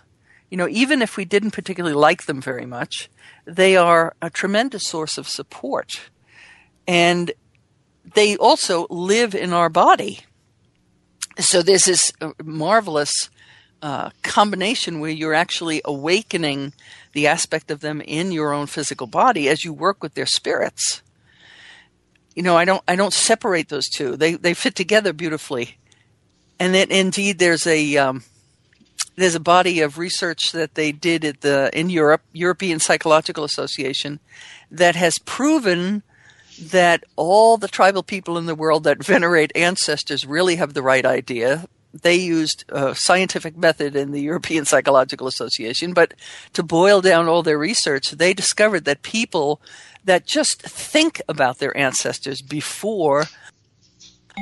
[0.50, 3.10] You know, even if we didn't particularly like them very much,
[3.46, 6.10] they are a tremendous source of support.
[6.88, 7.32] And
[8.14, 10.22] they also live in our body.
[11.40, 12.12] So there's this
[12.44, 13.30] marvelous
[13.82, 16.74] uh, combination where you're actually awakening
[17.14, 21.02] the aspect of them in your own physical body as you work with their spirits.
[22.36, 24.16] You know, I don't I don't separate those two.
[24.16, 25.78] They they fit together beautifully
[26.60, 28.24] and then indeed there's a um,
[29.15, 34.20] there's a body of research that they did at the in Europe European Psychological Association
[34.72, 36.04] that has proven
[36.60, 41.06] that all the tribal people in the world that venerate ancestors really have the right
[41.06, 41.67] idea.
[41.93, 46.13] They used a scientific method in the European Psychological Association, but
[46.54, 49.62] to boil down all their research, they discovered that people
[50.04, 53.26] that just think about their ancestors before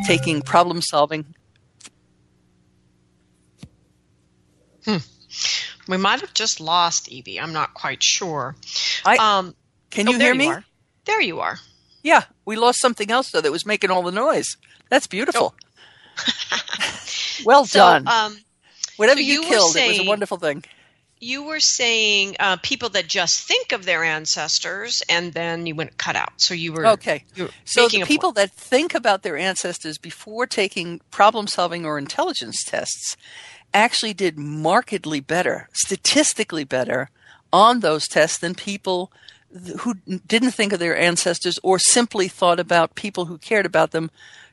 [0.06, 1.35] taking problem solving
[4.86, 4.98] Hmm.
[5.88, 7.40] We might have just lost Evie.
[7.40, 8.56] I'm not quite sure.
[9.06, 9.56] I, um,
[9.92, 10.48] can you oh, hear me?
[10.48, 10.64] You
[11.06, 11.60] there you are.
[12.04, 14.58] Yeah, we lost something else though that was making all the noise.
[14.90, 15.56] That's beautiful.
[16.18, 16.34] Oh.
[17.46, 18.08] well so, done.
[18.08, 18.38] Um,
[18.98, 20.64] Whatever so you, you killed, saying, it was a wonderful thing.
[21.20, 25.98] You were saying uh, people that just think of their ancestors, and then you went
[25.98, 26.34] cut out.
[26.38, 27.24] So you were okay.
[27.36, 32.64] You were so the people that think about their ancestors before taking problem-solving or intelligence
[32.64, 33.18] tests
[33.76, 37.10] actually did markedly better, statistically better
[37.54, 39.12] on those tests than people
[39.80, 39.96] who
[40.28, 44.10] didn't think of their ancestors or simply thought about people who cared about them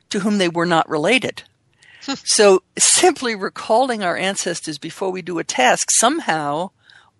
[0.09, 1.43] to whom they were not related.
[2.23, 6.69] so simply recalling our ancestors before we do a task somehow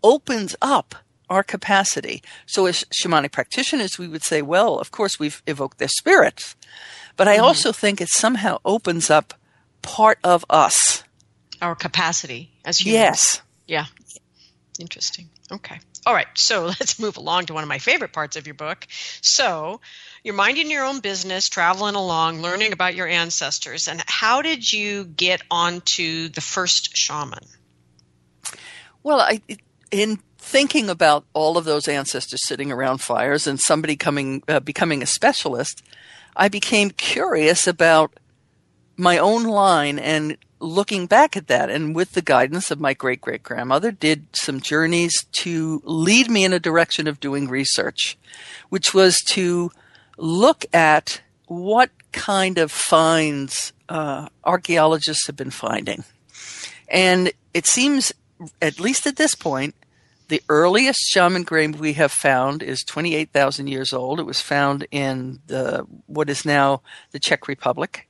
[0.04, 0.96] opens up
[1.30, 2.22] our capacity.
[2.46, 6.56] So as shamanic practitioners, we would say, well, of course we've evoked their spirits,
[7.18, 7.46] but I mm-hmm.
[7.46, 9.34] also think it somehow opens up
[9.82, 11.04] part of us
[11.64, 12.94] our capacity as humans.
[12.94, 13.42] Yes.
[13.68, 13.86] Yeah.
[14.80, 15.30] Interesting.
[15.52, 15.80] Okay.
[16.06, 16.28] All right.
[16.36, 18.86] So let's move along to one of my favorite parts of your book.
[19.22, 19.80] So
[20.24, 23.88] you're minding your own business, traveling along, learning about your ancestors.
[23.88, 27.46] And how did you get onto the first shaman?
[29.02, 29.42] Well, I,
[29.92, 35.02] in thinking about all of those ancestors sitting around fires and somebody coming, uh, becoming
[35.02, 35.82] a specialist,
[36.36, 38.18] I became curious about
[38.98, 43.22] my own line and looking back at that and with the guidance of my great
[43.22, 48.18] great grandmother did some journeys to lead me in a direction of doing research
[48.70, 49.72] which was to
[50.18, 56.04] look at what kind of finds uh, archaeologists have been finding
[56.88, 58.14] and it seems
[58.62, 59.76] at least at this point
[60.30, 64.20] the earliest shaman grave we have found is 28,000 years old.
[64.20, 68.08] It was found in the what is now the Czech Republic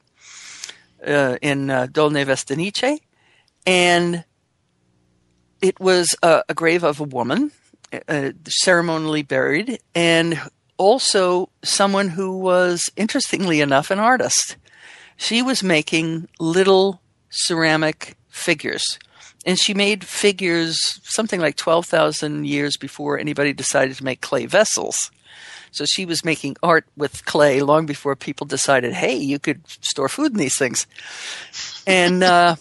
[1.05, 2.99] uh, in uh, Dolní Věstonice,
[3.65, 4.23] and
[5.61, 7.51] it was a, a, grave of a woman,
[8.07, 10.41] uh, ceremonially buried, and
[10.77, 14.57] also someone who was, interestingly enough, an artist.
[15.15, 18.83] She was making little ceramic figures.
[19.45, 25.11] And she made figures something like 12,000 years before anybody decided to make clay vessels.
[25.71, 30.07] So she was making art with clay long before people decided, hey, you could store
[30.07, 30.87] food in these things.
[31.87, 32.55] And uh,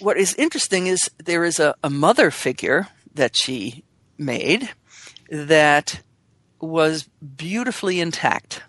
[0.00, 3.84] what is interesting is there is a, a mother figure that she
[4.18, 4.70] made
[5.30, 6.00] that
[6.60, 8.62] was beautifully intact.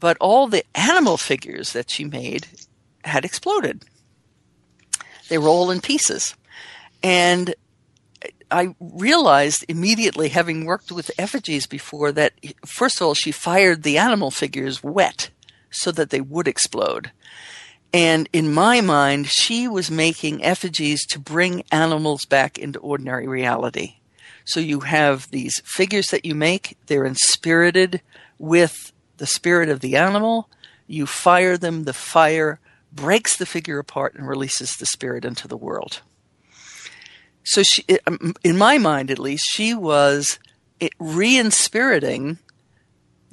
[0.00, 2.46] but all the animal figures that she made
[3.04, 3.84] had exploded.
[5.28, 6.34] They were all in pieces.
[7.02, 7.54] And
[8.50, 12.32] I realized immediately, having worked with effigies before, that
[12.64, 15.30] first of all, she fired the animal figures wet
[15.70, 17.10] so that they would explode.
[17.92, 23.96] And in my mind, she was making effigies to bring animals back into ordinary reality.
[24.44, 28.02] So you have these figures that you make, they're inspirited
[28.38, 30.50] with the spirit of the animal.
[30.86, 32.60] You fire them, the fire
[32.94, 36.00] breaks the figure apart and releases the spirit into the world.
[37.44, 40.38] So she, um, in my mind at least, she was
[40.98, 42.38] re-inspiriting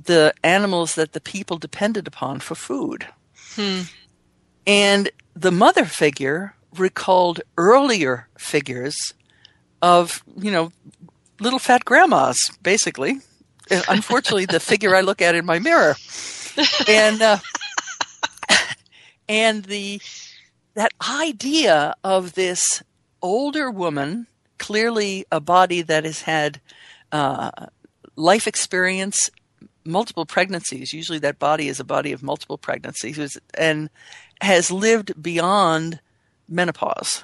[0.03, 3.07] the animals that the people depended upon for food.
[3.55, 3.81] Hmm.
[4.65, 9.13] And the mother figure recalled earlier figures
[9.81, 10.71] of, you know,
[11.39, 13.19] little fat grandmas, basically.
[13.87, 15.95] Unfortunately, the figure I look at in my mirror.
[16.85, 17.37] And, uh,
[19.31, 20.01] and the,
[20.73, 22.83] that idea of this
[23.21, 26.59] older woman, clearly a body that has had
[27.13, 27.49] uh,
[28.17, 29.29] life experience,
[29.85, 30.91] multiple pregnancies.
[30.91, 33.89] Usually, that body is a body of multiple pregnancies, and
[34.41, 36.01] has lived beyond
[36.49, 37.23] menopause.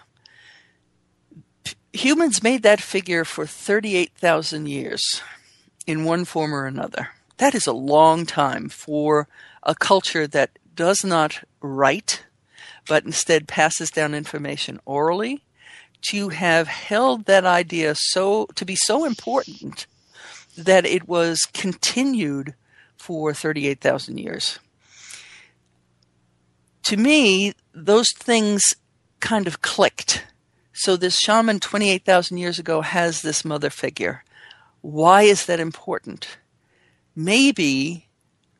[1.91, 5.21] Humans made that figure for 38,000 years
[5.85, 7.09] in one form or another.
[7.35, 9.27] That is a long time for
[9.61, 12.25] a culture that does not write,
[12.87, 15.43] but instead passes down information orally,
[16.09, 19.87] to have held that idea so to be so important
[20.57, 22.53] that it was continued
[22.97, 24.59] for 38,000 years
[26.87, 28.63] to me, those things
[29.19, 30.25] kind of clicked.
[30.71, 34.23] So this shaman 28,000 years ago has this mother figure.
[34.79, 36.37] Why is that important?
[37.13, 38.07] Maybe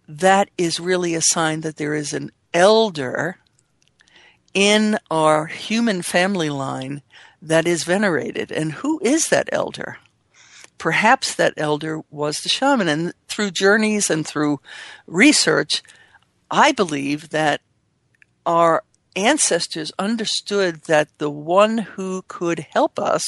[0.09, 3.37] that is really a sign that there is an elder
[4.55, 7.03] in our human family line
[7.39, 8.51] that is venerated.
[8.51, 9.97] And who is that elder?
[10.79, 12.87] Perhaps that elder was the shaman.
[12.87, 14.59] And through journeys and through
[15.05, 15.83] research,
[16.49, 17.61] I believe that
[18.43, 18.83] our
[19.15, 23.23] ancestors understood that the one who could help us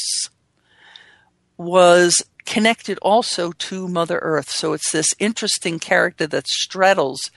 [1.56, 4.50] was connected also to Mother Earth.
[4.50, 7.30] So it's this interesting character that straddles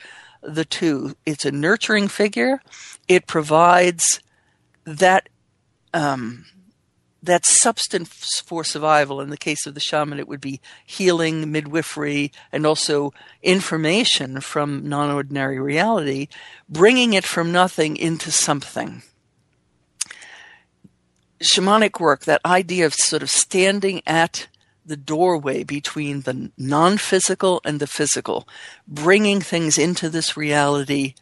[0.42, 1.16] the two.
[1.24, 2.60] It's a nurturing figure.
[3.08, 4.20] It provides
[4.84, 5.28] that
[5.94, 6.46] um,
[7.22, 9.20] that substance for survival.
[9.20, 14.88] In the case of the shaman, it would be healing, midwifery, and also information from
[14.88, 16.28] non ordinary reality,
[16.68, 19.02] bringing it from nothing into something.
[21.40, 24.48] Shamanic work, that idea of sort of standing at
[24.84, 28.48] the doorway between the non physical and the physical,
[28.86, 31.14] bringing things into this reality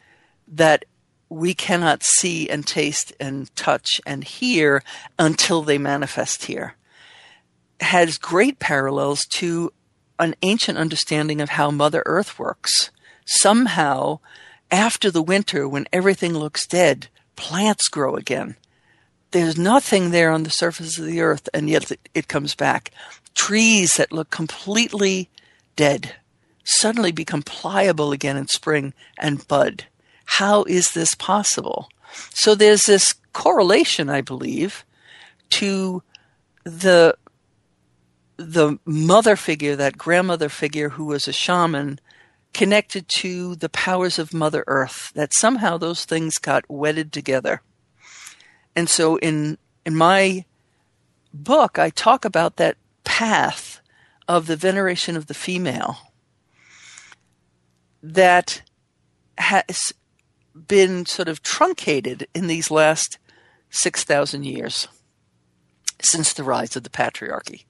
[0.47, 0.85] that
[1.29, 4.83] we cannot see and taste and touch and hear
[5.17, 6.75] until they manifest here
[7.81, 9.73] has great parallels to
[10.19, 12.91] an ancient understanding of how Mother Earth works.
[13.25, 14.19] Somehow,
[14.69, 18.55] after the winter, when everything looks dead, plants grow again.
[19.31, 22.91] There's nothing there on the surface of the earth, and yet it comes back.
[23.35, 25.29] Trees that look completely
[25.75, 26.15] dead
[26.63, 29.85] suddenly become pliable again in spring and bud.
[30.25, 31.89] How is this possible?
[32.33, 34.85] So there's this correlation, I believe,
[35.51, 36.03] to
[36.63, 37.15] the
[38.37, 41.99] the mother figure, that grandmother figure who was a shaman,
[42.53, 47.61] connected to the powers of Mother Earth, that somehow those things got wedded together.
[48.75, 50.45] And so in in my
[51.33, 53.81] book, I talk about that path
[54.27, 55.97] of the veneration of the female
[58.01, 58.61] that
[59.37, 59.93] has
[60.67, 63.17] been sort of truncated in these last
[63.69, 64.87] 6,000 years
[66.01, 67.65] since the rise of the patriarchy.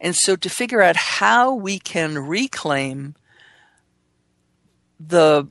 [0.00, 3.14] And so to figure out how we can reclaim
[5.00, 5.48] the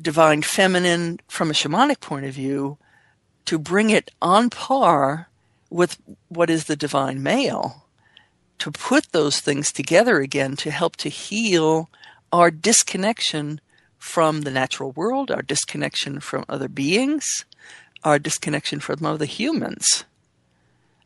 [0.00, 2.78] divine feminine from a shamanic point of view
[3.46, 5.30] to bring it on par
[5.70, 7.85] with what is the divine male,
[8.58, 11.88] to put those things together again to help to heal
[12.32, 13.60] our disconnection
[13.98, 17.44] from the natural world, our disconnection from other beings,
[18.04, 20.04] our disconnection from other humans.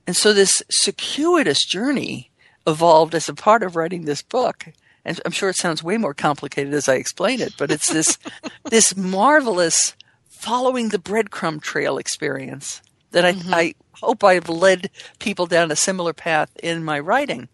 [0.06, 2.30] And so this circuitous journey
[2.66, 4.66] evolved as a part of writing this book.
[5.04, 8.18] And I'm sure it sounds way more complicated as I explain it, but it's this
[8.70, 9.94] this marvelous
[10.28, 12.82] following the breadcrumb trail experience
[13.12, 13.54] that I, mm-hmm.
[13.54, 17.48] I hope I've led people down a similar path in my writing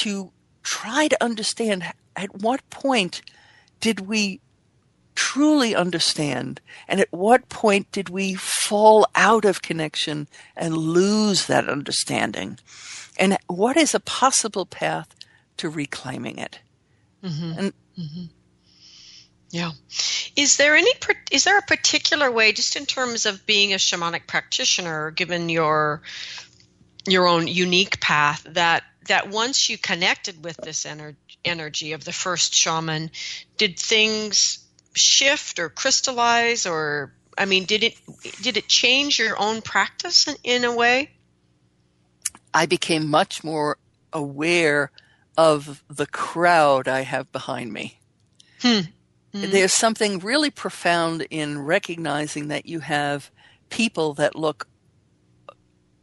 [0.00, 0.32] to
[0.62, 1.84] try to understand
[2.16, 3.22] at what point
[3.80, 4.40] did we
[5.14, 6.60] truly understand?
[6.86, 12.58] And at what point did we fall out of connection and lose that understanding?
[13.18, 15.14] And what is a possible path
[15.56, 16.60] to reclaiming it?
[17.24, 17.58] Mm-hmm.
[17.58, 18.24] And mm-hmm.
[19.50, 19.72] Yeah.
[20.36, 20.92] Is there any
[21.30, 26.02] is there a particular way just in terms of being a shamanic practitioner given your
[27.06, 32.12] your own unique path that that once you connected with this ener- energy of the
[32.12, 33.10] first shaman
[33.56, 34.58] did things
[34.94, 37.94] shift or crystallize or I mean did it
[38.42, 41.10] did it change your own practice in, in a way?
[42.52, 43.78] I became much more
[44.12, 44.90] aware
[45.38, 47.98] of the crowd I have behind me.
[48.60, 48.80] Hmm.
[49.34, 49.50] Mm-hmm.
[49.50, 53.30] There's something really profound in recognizing that you have
[53.68, 54.66] people that look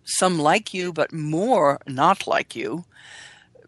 [0.03, 2.85] some like you, but more not like you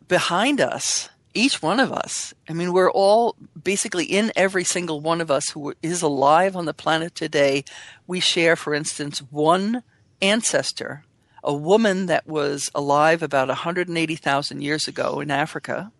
[0.07, 2.33] behind us, each one of us.
[2.47, 6.65] I mean, we're all basically in every single one of us who is alive on
[6.65, 7.65] the planet today.
[8.05, 9.83] We share, for instance, one
[10.21, 11.03] ancestor,
[11.43, 15.91] a woman that was alive about 180,000 years ago in Africa,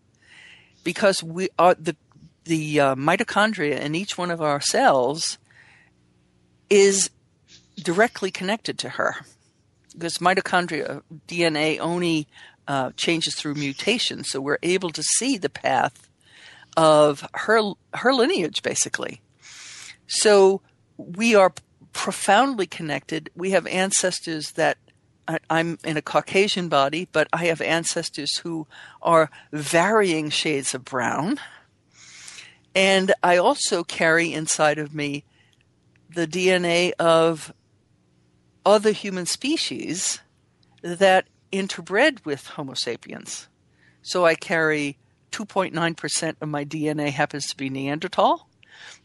[0.83, 1.95] because we are the
[2.47, 5.37] the uh, mitochondria in each one of our cells
[6.69, 7.09] is
[7.75, 9.15] directly connected to her.
[9.93, 12.27] Because mitochondria DNA only
[12.67, 16.09] uh, changes through mutation, so we're able to see the path
[16.75, 19.21] of her her lineage, basically.
[20.05, 20.61] So
[20.97, 21.53] we are
[21.93, 23.29] profoundly connected.
[23.35, 24.77] We have ancestors that
[25.49, 28.67] I'm in a Caucasian body, but I have ancestors who
[29.01, 31.39] are varying shades of brown.
[32.75, 35.23] And I also carry inside of me
[36.13, 37.53] the DNA of
[38.65, 40.19] other human species
[40.81, 43.47] that interbred with Homo sapiens.
[44.01, 44.97] So I carry
[45.31, 48.47] 2.9% of my DNA happens to be Neanderthal,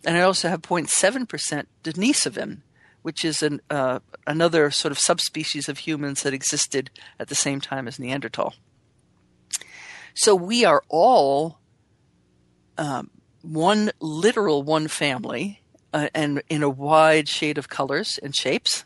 [0.05, 2.63] and I also have 0.7% Denisovan,
[3.03, 7.61] which is an, uh, another sort of subspecies of humans that existed at the same
[7.61, 8.55] time as Neanderthal.
[10.15, 11.59] So we are all
[12.79, 13.11] um,
[13.43, 15.61] one literal one family
[15.93, 18.85] uh, and in a wide shade of colors and shapes.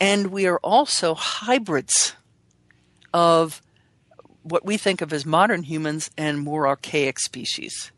[0.00, 2.16] And we are also hybrids
[3.14, 3.62] of
[4.42, 7.92] what we think of as modern humans and more archaic species.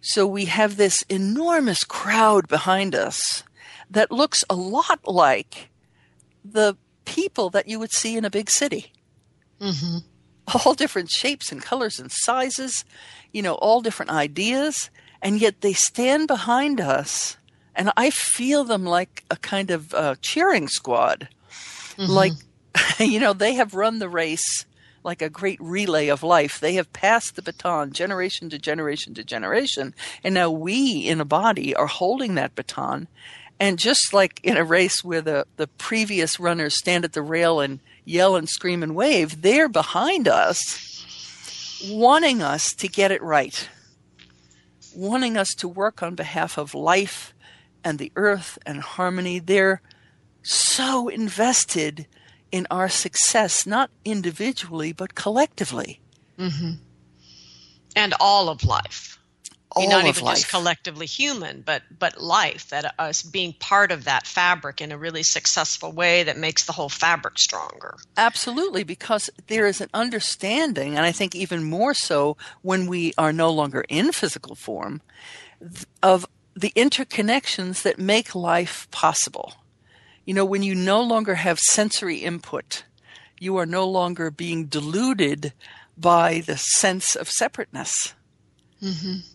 [0.00, 3.42] So we have this enormous crowd behind us
[3.90, 5.70] that looks a lot like
[6.44, 8.92] the people that you would see in a big city.
[9.60, 9.98] Mm-hmm.
[10.64, 12.84] All different shapes and colors and sizes,
[13.32, 14.90] you know, all different ideas
[15.22, 17.36] and yet they stand behind us
[17.74, 21.28] and i feel them like a kind of uh, cheering squad.
[21.96, 22.10] Mm-hmm.
[22.10, 22.32] like
[22.98, 24.64] you know they have run the race
[25.04, 26.60] like a great relay of life.
[26.60, 31.24] They have passed the baton generation to generation to generation and now we in a
[31.24, 33.08] body are holding that baton.
[33.60, 37.60] And just like in a race where the, the previous runners stand at the rail
[37.60, 40.88] and yell and scream and wave they're behind us
[41.88, 43.68] wanting us to get it right
[44.94, 47.34] wanting us to work on behalf of life
[47.84, 49.38] and the earth and harmony.
[49.38, 49.80] They're
[50.42, 52.06] so invested
[52.50, 56.00] in our success, not individually, but collectively.
[56.38, 56.72] Mm-hmm.
[57.96, 59.18] And all of life
[59.74, 60.36] all not even life.
[60.36, 62.68] just collectively human, but but life.
[62.70, 66.72] That us being part of that fabric in a really successful way that makes the
[66.72, 67.96] whole fabric stronger.
[68.16, 73.32] Absolutely, because there is an understanding, and I think even more so when we are
[73.32, 75.02] no longer in physical form,
[76.02, 79.54] of the interconnections that make life possible.
[80.24, 82.84] You know, when you no longer have sensory input,
[83.40, 85.52] you are no longer being deluded
[85.96, 88.14] by the sense of separateness.
[88.82, 89.31] Mm-hmm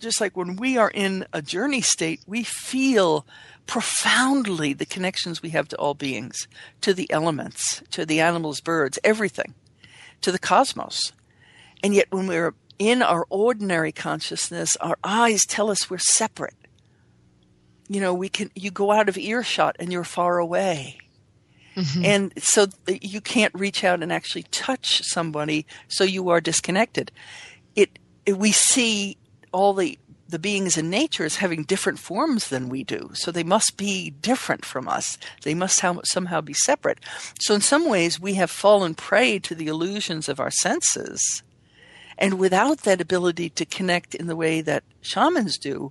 [0.00, 3.26] just like when we are in a journey state, we feel
[3.66, 6.48] profoundly the connections we have to all beings,
[6.80, 9.54] to the elements, to the animals, birds, everything,
[10.22, 11.12] to the cosmos.
[11.82, 16.54] And yet, when we're in our ordinary consciousness, our eyes tell us we're separate.
[17.88, 20.98] You know, we can, you go out of earshot and you're far away.
[21.76, 22.04] Mm-hmm.
[22.04, 27.12] And so you can't reach out and actually touch somebody, so you are disconnected.
[27.76, 29.16] It, it we see
[29.52, 29.98] all the
[30.30, 33.10] the beings in nature as having different forms than we do.
[33.14, 35.18] So they must be different from us.
[35.42, 36.98] They must somehow be separate.
[37.40, 41.42] So in some ways, we have fallen prey to the illusions of our senses.
[42.16, 45.90] And without that ability to connect in the way that shamans do,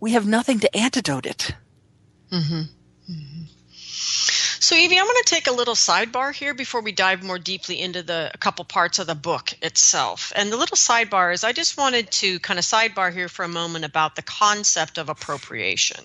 [0.00, 1.54] we have nothing to antidote it.
[2.32, 2.62] Mm-hmm.
[3.12, 3.42] Mm-hmm.
[4.64, 7.78] So, Evie, I want to take a little sidebar here before we dive more deeply
[7.78, 10.32] into the a couple parts of the book itself.
[10.34, 13.48] And the little sidebar is I just wanted to kind of sidebar here for a
[13.48, 16.02] moment about the concept of appropriation.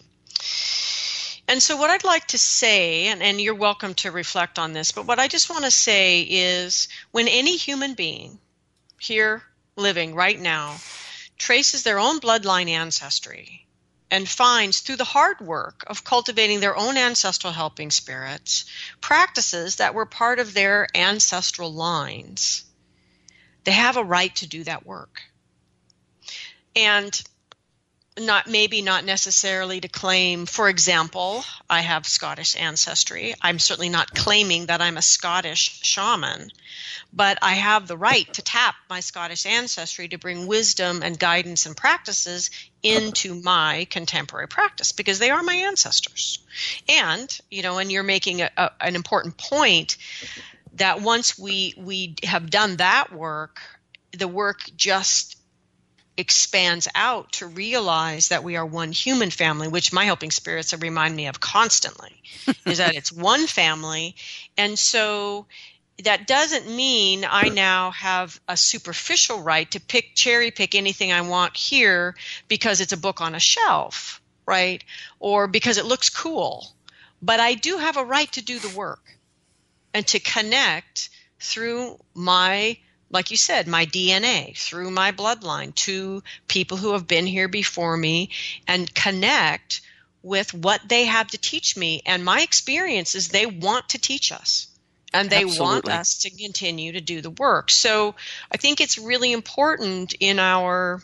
[1.47, 4.91] And so, what I'd like to say, and, and you're welcome to reflect on this,
[4.91, 8.39] but what I just want to say is when any human being
[8.99, 9.41] here
[9.77, 10.75] living right now
[11.37, 13.65] traces their own bloodline ancestry
[14.11, 18.65] and finds through the hard work of cultivating their own ancestral helping spirits
[19.01, 22.63] practices that were part of their ancestral lines,
[23.63, 25.21] they have a right to do that work.
[26.75, 27.21] And
[28.19, 33.33] not maybe not necessarily to claim for example i have scottish ancestry.
[33.41, 36.49] I'm certainly not claiming that i'm a scottish shaman
[37.11, 41.65] but i have the right to tap my scottish ancestry to bring wisdom and guidance
[41.65, 42.51] and practices
[42.83, 46.39] into my contemporary practice because they are my ancestors.
[46.87, 49.97] And you know and you're making a, a, an important point
[50.75, 53.59] that once we we have done that work
[54.11, 55.35] the work just
[56.19, 61.15] expands out to realize that we are one human family, which my helping spirits remind
[61.15, 62.21] me of constantly,
[62.65, 64.15] is that it's one family.
[64.57, 65.45] And so
[66.03, 71.21] that doesn't mean I now have a superficial right to pick cherry pick anything I
[71.21, 72.15] want here
[72.49, 74.83] because it's a book on a shelf, right?
[75.19, 76.67] Or because it looks cool.
[77.21, 79.17] But I do have a right to do the work
[79.93, 81.09] and to connect
[81.39, 82.77] through my
[83.11, 87.97] like you said, my DNA through my bloodline to people who have been here before
[87.97, 88.29] me
[88.67, 89.81] and connect
[90.21, 92.01] with what they have to teach me.
[92.05, 94.67] And my experience is they want to teach us
[95.13, 95.63] and they Absolutely.
[95.63, 97.69] want us to continue to do the work.
[97.71, 98.15] So
[98.51, 101.01] I think it's really important in our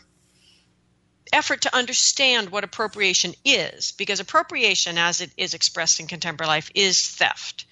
[1.32, 6.70] effort to understand what appropriation is because appropriation as it is expressed in contemporary life
[6.74, 7.64] is theft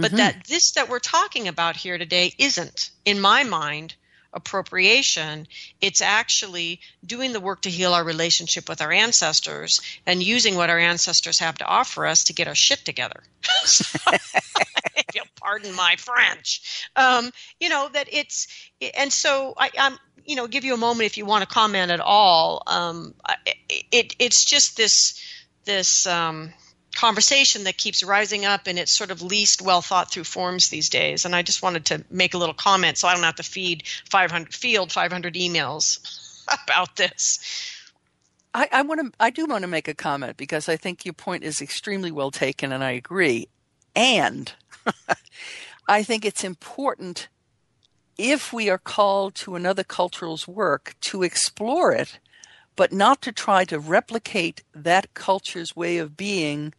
[0.00, 0.16] but mm-hmm.
[0.16, 3.94] that this that we're talking about here today isn't, in my mind,
[4.32, 5.46] appropriation.
[5.80, 10.70] It's actually doing the work to heal our relationship with our ancestors and using what
[10.70, 13.22] our ancestors have to offer us to get our shit together.
[13.66, 16.88] if you'll pardon my French.
[16.96, 17.30] Um,
[17.60, 18.48] you know, that it's,
[18.96, 21.90] and so I, am you know, give you a moment if you want to comment
[21.90, 22.62] at all.
[22.66, 23.14] Um,
[23.90, 25.22] it, it's just this,
[25.64, 26.52] this, um,
[26.98, 30.88] conversation that keeps rising up in its sort of least well thought through forms these
[30.88, 31.24] days.
[31.24, 33.84] And I just wanted to make a little comment so I don't have to feed
[34.10, 36.00] 500 field 500 emails
[36.64, 37.38] about this.
[38.52, 39.12] I, I want to.
[39.20, 42.30] I do want to make a comment because I think your point is extremely well
[42.30, 43.48] taken, and I agree.
[43.94, 44.52] And
[45.88, 47.28] I think it's important
[48.16, 52.18] if we are called to another cultural's work to explore it,
[52.74, 56.72] but not to try to replicate that culture's way of being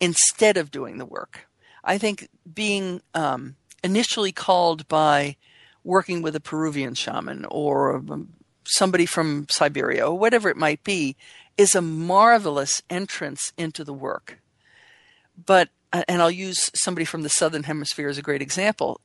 [0.00, 1.46] instead of doing the work.
[1.82, 5.36] I think being um, initially called by
[5.82, 8.30] working with a Peruvian shaman or um,
[8.64, 11.16] somebody from Siberia or whatever it might be
[11.56, 14.38] is a marvelous entrance into the work.
[15.46, 19.00] But, uh, and I'll use somebody from the Southern Hemisphere as a great example,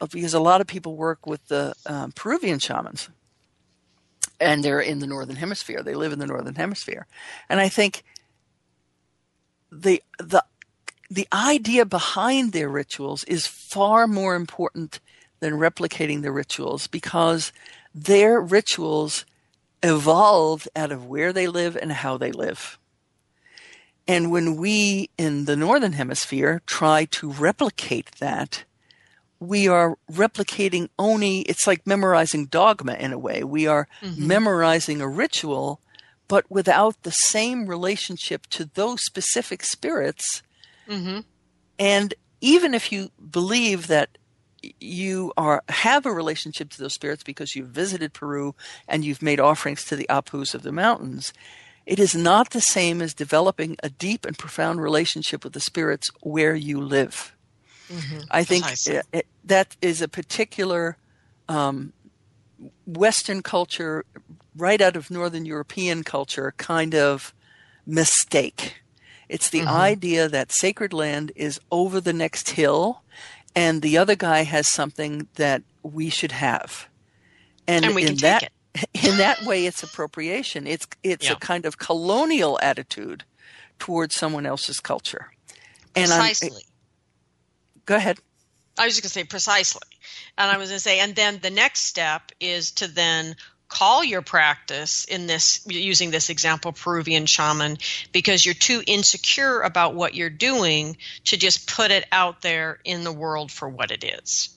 [0.00, 3.08] uh, because a lot of people work with the um, Peruvian shamans
[4.40, 5.82] and they're in the Northern Hemisphere.
[5.82, 7.06] They live in the Northern Hemisphere.
[7.48, 8.04] And I think
[9.70, 10.44] the the
[11.10, 15.00] the idea behind their rituals is far more important
[15.40, 17.52] than replicating the rituals because
[17.94, 19.24] their rituals
[19.82, 22.78] evolved out of where they live and how they live.
[24.06, 28.64] And when we in the Northern Hemisphere try to replicate that,
[29.40, 33.44] we are replicating only, it's like memorizing dogma in a way.
[33.44, 34.26] We are mm-hmm.
[34.26, 35.80] memorizing a ritual
[36.28, 40.42] but without the same relationship to those specific spirits.
[40.88, 41.20] Mm-hmm.
[41.78, 44.18] And even if you believe that
[44.80, 48.54] you are have a relationship to those spirits because you've visited Peru
[48.86, 51.32] and you've made offerings to the Apus of the mountains,
[51.86, 56.08] it is not the same as developing a deep and profound relationship with the spirits
[56.20, 57.34] where you live.
[57.88, 58.18] Mm-hmm.
[58.30, 60.98] I think it, it, that is a particular
[61.48, 61.92] um,
[62.86, 64.04] Western culture
[64.58, 67.32] right out of Northern European culture kind of
[67.86, 68.82] mistake.
[69.28, 69.68] It's the mm-hmm.
[69.68, 73.02] idea that sacred land is over the next hill
[73.54, 76.88] and the other guy has something that we should have.
[77.66, 78.50] And, and in that
[78.94, 80.66] in that way it's appropriation.
[80.66, 81.32] It's it's yeah.
[81.32, 83.24] a kind of colonial attitude
[83.78, 85.32] towards someone else's culture.
[85.94, 86.62] And precisely.
[86.64, 88.18] I'm, go ahead.
[88.78, 89.88] I was just going to say precisely.
[90.36, 93.36] And I was going to say and then the next step is to then
[93.68, 97.78] call your practice in this using this example Peruvian shaman
[98.12, 103.04] because you're too insecure about what you're doing to just put it out there in
[103.04, 104.48] the world for what it is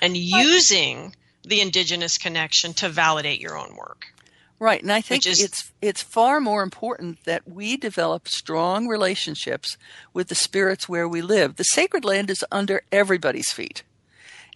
[0.00, 4.06] and using the indigenous connection to validate your own work
[4.60, 9.76] Right, and I think is, it's it's far more important that we develop strong relationships
[10.12, 11.56] with the spirits where we live.
[11.56, 13.82] The sacred land is under everybody's feet.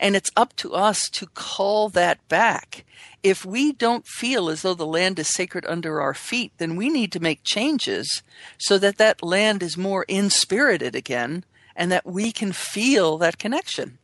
[0.00, 2.84] And it's up to us to call that back.
[3.22, 6.88] If we don't feel as though the land is sacred under our feet, then we
[6.88, 8.22] need to make changes
[8.58, 11.44] so that that land is more inspirited again
[11.74, 13.98] and that we can feel that connection.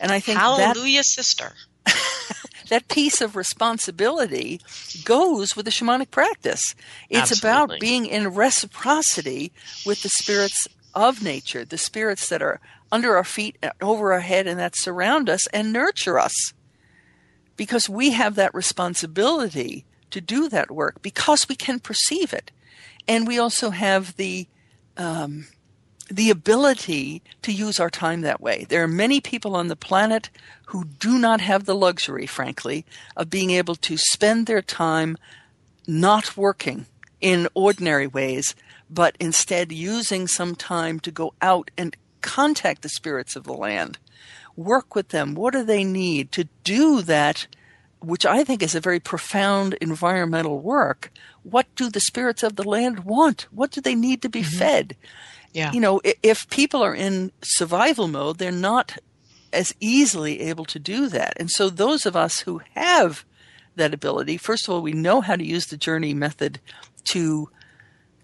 [0.00, 1.52] And I think Hallelujah, that, sister.
[2.68, 4.60] that piece of responsibility
[5.04, 6.74] goes with the shamanic practice.
[7.08, 7.76] It's Absolutely.
[7.76, 9.52] about being in reciprocity
[9.86, 12.60] with the spirits of nature, the spirits that are
[12.92, 16.52] under our feet, over our head, and that surround us and nurture us.
[17.56, 22.52] Because we have that responsibility to do that work because we can perceive it.
[23.08, 24.46] And we also have the,
[24.96, 25.46] um,
[26.08, 28.66] the ability to use our time that way.
[28.68, 30.30] There are many people on the planet
[30.66, 32.84] who do not have the luxury, frankly,
[33.16, 35.16] of being able to spend their time
[35.86, 36.86] not working
[37.20, 38.54] in ordinary ways,
[38.90, 43.98] but instead using some time to go out and contact the spirits of the land,
[44.56, 45.34] work with them.
[45.34, 47.46] What do they need to do that?
[48.00, 51.12] Which I think is a very profound environmental work.
[51.42, 53.42] What do the spirits of the land want?
[53.50, 54.58] What do they need to be mm-hmm.
[54.58, 54.96] fed?
[55.52, 55.72] Yeah.
[55.72, 58.96] You know, if people are in survival mode, they're not
[59.52, 61.34] as easily able to do that.
[61.36, 63.24] And so those of us who have
[63.76, 66.58] that ability, first of all, we know how to use the journey method
[67.04, 67.50] to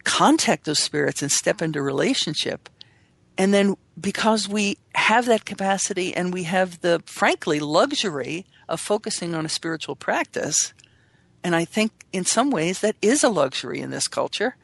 [0.05, 2.69] contact those spirits and step into relationship.
[3.37, 9.35] And then because we have that capacity and we have the, frankly, luxury of focusing
[9.35, 10.73] on a spiritual practice,
[11.43, 14.57] and I think in some ways that is a luxury in this culture,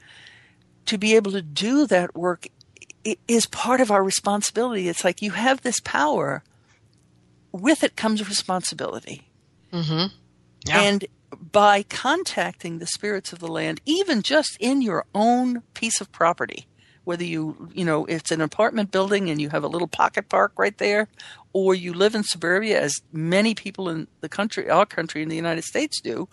[0.87, 2.47] to be able to do that work
[3.29, 4.89] is part of our responsibility.
[4.89, 6.43] It's like you have this power,
[7.53, 9.29] with it comes responsibility.
[9.73, 10.15] Mm-hmm.
[10.67, 10.81] Yeah.
[10.81, 11.05] And
[11.53, 16.67] by contacting the spirits of the land, even just in your own piece of property,
[17.05, 20.53] whether you, you know, it's an apartment building and you have a little pocket park
[20.57, 21.09] right there,
[21.53, 25.37] or you live in suburbia, as many people in the country, our country in the
[25.37, 26.29] United States do,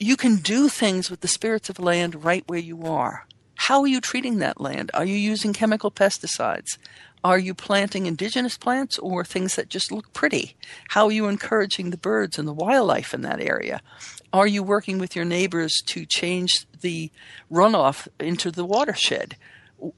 [0.00, 3.26] you can do things with the spirits of land right where you are.
[3.56, 4.90] How are you treating that land?
[4.94, 6.78] Are you using chemical pesticides?
[7.24, 10.56] Are you planting indigenous plants or things that just look pretty?
[10.90, 13.80] How are you encouraging the birds and the wildlife in that area?
[14.32, 17.10] Are you working with your neighbors to change the
[17.50, 19.36] runoff into the watershed?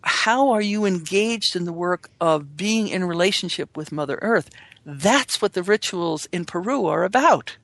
[0.03, 4.51] How are you engaged in the work of being in relationship with Mother Earth?
[4.85, 7.57] That's what the rituals in Peru are about.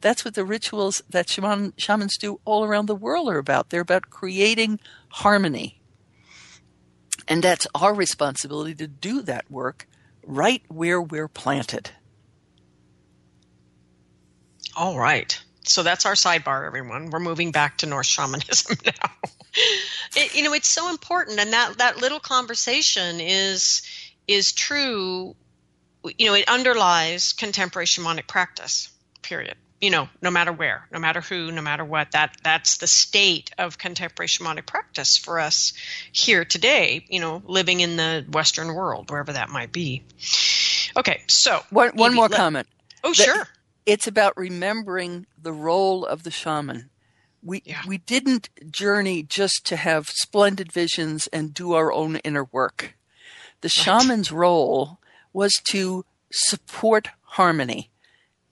[0.00, 3.70] That's what the rituals that shaman, shamans do all around the world are about.
[3.70, 5.80] They're about creating harmony.
[7.26, 9.86] And that's our responsibility to do that work
[10.26, 11.90] right where we're planted.
[14.76, 15.38] All right.
[15.66, 17.10] So that's our sidebar, everyone.
[17.10, 19.10] We're moving back to Norse shamanism now.
[20.16, 23.82] it, you know, it's so important, and that that little conversation is
[24.28, 25.34] is true.
[26.18, 28.90] You know, it underlies contemporary shamanic practice.
[29.22, 32.86] Period you know, no matter where, no matter who, no matter what, that that's the
[32.86, 35.74] state of contemporary shamanic practice for us
[36.10, 40.02] here today, you know, living in the Western world, wherever that might be.
[40.96, 42.66] Okay, so one, one more let, comment.
[43.04, 43.46] Oh, sure.
[43.84, 46.88] It's about remembering the role of the shaman.
[47.42, 47.82] We yeah.
[47.86, 52.96] we didn't journey just to have splendid visions and do our own inner work.
[53.60, 53.84] The right.
[53.84, 54.98] shaman's role
[55.34, 57.90] was to support harmony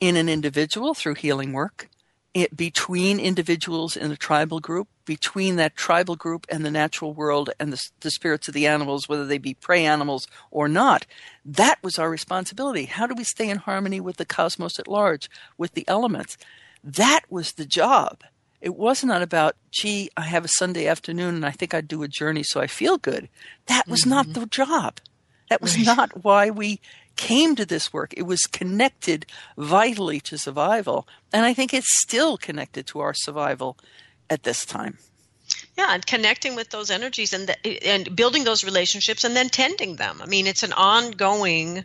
[0.02, 1.88] in an individual through healing work,
[2.34, 7.50] it, between individuals in a tribal group, between that tribal group and the natural world
[7.60, 11.06] and the, the spirits of the animals, whether they be prey animals or not.
[11.44, 12.86] That was our responsibility.
[12.86, 16.36] How do we stay in harmony with the cosmos at large, with the elements?
[16.82, 18.24] That was the job.
[18.60, 22.02] It was not about, gee, I have a Sunday afternoon and I think I'd do
[22.02, 23.28] a journey so I feel good.
[23.66, 24.10] That was mm-hmm.
[24.10, 24.98] not the job.
[25.48, 25.86] That was right.
[25.86, 26.80] not why we
[27.16, 28.14] came to this work.
[28.16, 31.06] It was connected vitally to survival.
[31.32, 33.76] And I think it's still connected to our survival
[34.28, 34.98] at this time.
[35.76, 39.96] Yeah, and connecting with those energies and the, and building those relationships and then tending
[39.96, 40.20] them.
[40.22, 41.84] I mean, it's an ongoing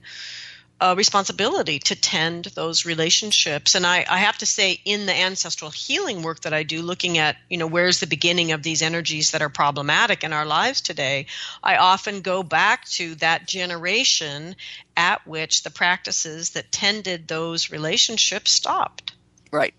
[0.79, 3.73] uh, responsibility to tend those relationships.
[3.73, 7.17] And I, I have to say, in the ancestral healing work that I do, looking
[7.17, 10.81] at, you know, where's the beginning of these energies that are problematic in our lives
[10.81, 11.25] today,
[11.63, 14.55] I often go back to that generation
[14.95, 19.13] at which the practices that tended those relationships stopped.
[19.51, 19.73] Right.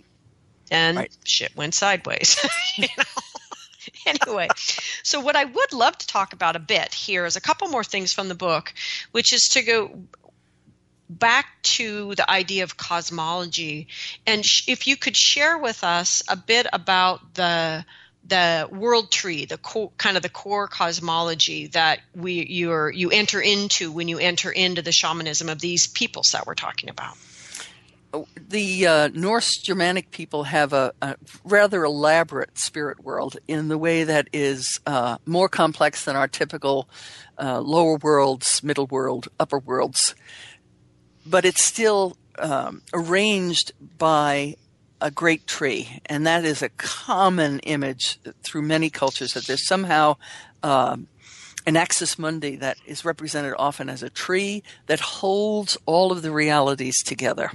[0.70, 1.12] and Right.
[1.24, 2.36] shit went sideways.
[2.76, 3.04] you know?
[4.06, 4.48] anyway,
[5.02, 7.84] so what I would love to talk about a bit here is a couple more
[7.84, 8.74] things from the book,
[9.12, 9.90] which is to go
[11.08, 13.88] back to the idea of cosmology,
[14.26, 17.84] and sh- if you could share with us a bit about the
[18.26, 23.40] the world tree, the core, kind of the core cosmology that we you're you enter
[23.40, 27.16] into when you enter into the shamanism of these peoples that we're talking about.
[28.36, 34.04] the uh, Norse Germanic people have a, a rather elaborate spirit world in the way
[34.04, 36.88] that is uh, more complex than our typical
[37.38, 40.14] uh, lower worlds, middle world, upper worlds.
[41.28, 44.56] But it's still um, arranged by
[45.00, 50.16] a great tree, and that is a common image through many cultures that there's somehow
[50.62, 51.06] um,
[51.66, 56.32] an axis mundi that is represented often as a tree that holds all of the
[56.32, 57.52] realities together.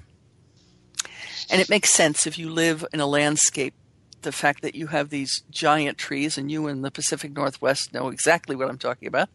[1.50, 3.74] And it makes sense if you live in a landscape,
[4.22, 8.08] the fact that you have these giant trees, and you in the Pacific Northwest know
[8.10, 9.30] exactly what I'm talking about.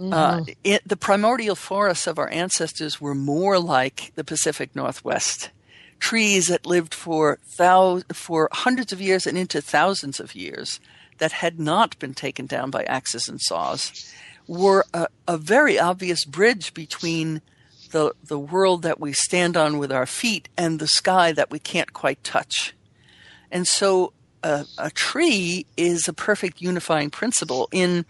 [0.00, 5.50] Uh, it, the primordial forests of our ancestors were more like the Pacific Northwest.
[5.98, 10.80] Trees that lived for thou- for hundreds of years and into thousands of years
[11.18, 14.12] that had not been taken down by axes and saws
[14.48, 17.40] were a, a very obvious bridge between
[17.92, 21.58] the the world that we stand on with our feet and the sky that we
[21.58, 22.74] can't quite touch.
[23.50, 24.12] And so
[24.42, 27.68] a, a tree is a perfect unifying principle.
[27.70, 28.04] In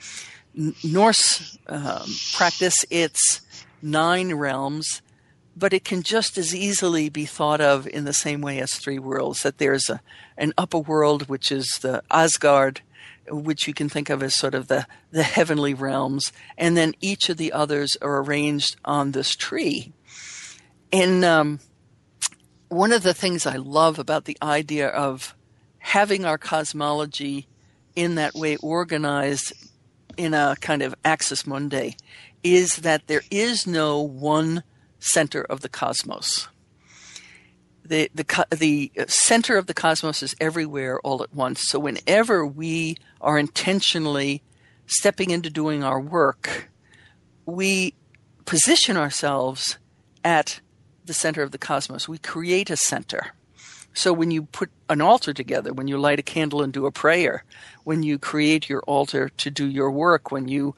[0.55, 3.41] Norse um, practice, it's
[3.81, 5.03] nine realms,
[5.57, 8.99] but it can just as easily be thought of in the same way as three
[8.99, 9.43] worlds.
[9.43, 10.01] That there's a,
[10.37, 12.83] an upper world, which is the Asgard,
[13.29, 17.29] which you can think of as sort of the, the heavenly realms, and then each
[17.29, 19.93] of the others are arranged on this tree.
[20.93, 21.61] And um,
[22.69, 25.35] one of the things I love about the idea of
[25.79, 27.47] having our cosmology
[27.97, 29.53] in that way organized
[30.17, 31.97] in a kind of axis mundi
[32.43, 34.63] is that there is no one
[34.99, 36.49] center of the cosmos.
[37.85, 41.69] The, the, the center of the cosmos is everywhere all at once.
[41.69, 44.43] So whenever we are intentionally
[44.87, 46.71] stepping into doing our work,
[47.45, 47.95] we
[48.45, 49.79] position ourselves
[50.25, 50.61] at
[51.05, 52.09] the center of the cosmos.
[52.09, 53.33] We create a center.
[53.95, 56.93] So when you put an altar together, when you light a candle and do a
[56.93, 57.45] prayer,
[57.85, 60.75] when you create your altar to do your work, when you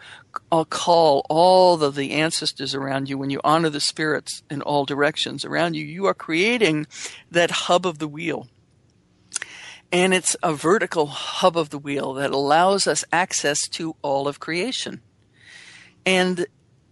[0.70, 5.44] call all of the ancestors around you, when you honor the spirits in all directions
[5.44, 6.86] around you, you are creating
[7.30, 8.48] that hub of the wheel.
[9.92, 14.40] And it's a vertical hub of the wheel that allows us access to all of
[14.40, 15.02] creation.
[16.04, 16.46] And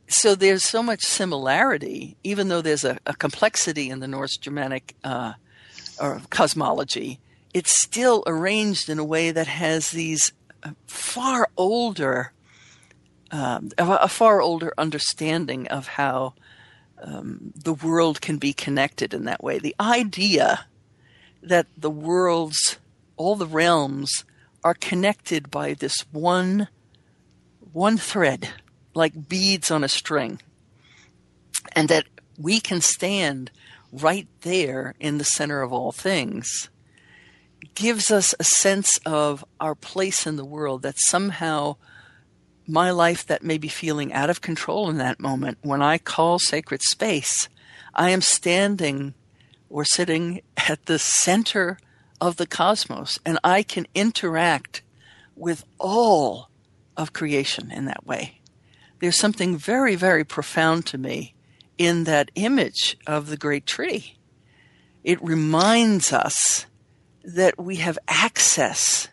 [0.07, 4.95] so there's so much similarity, even though there's a, a complexity in the Norse Germanic
[5.03, 5.33] uh,
[6.03, 7.21] or cosmology,
[7.55, 10.33] it's still arranged in a way that has these
[10.63, 12.33] uh, far older,
[13.31, 16.35] um, a a far older understanding of how
[17.03, 19.59] um, the world can be connected in that way.
[19.59, 20.67] The idea
[21.43, 22.79] that the worlds,
[23.17, 24.25] all the realms,
[24.65, 26.69] are connected by this one,
[27.73, 28.51] one thread,
[28.95, 30.41] like beads on a string,
[31.73, 32.07] and that
[32.39, 33.51] we can stand
[33.93, 36.71] right there in the center of all things
[37.75, 41.77] gives us a sense of our place in the world that somehow
[42.67, 46.39] my life that may be feeling out of control in that moment when I call
[46.39, 47.49] sacred space,
[47.95, 49.15] I am standing
[49.69, 51.79] or sitting at the center
[52.21, 54.83] of the cosmos and I can interact
[55.37, 56.51] with all
[56.97, 58.41] of creation in that way.
[59.01, 61.35] There's something very, very profound to me
[61.83, 64.17] in that image of the great tree.
[65.03, 66.67] It reminds us
[67.25, 69.09] that we have access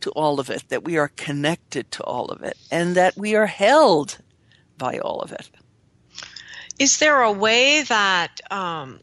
[0.00, 3.34] to all of it, that we are connected to all of it, and that we
[3.34, 4.18] are held
[4.78, 5.50] by all of it.
[6.78, 9.00] Is there a way that um,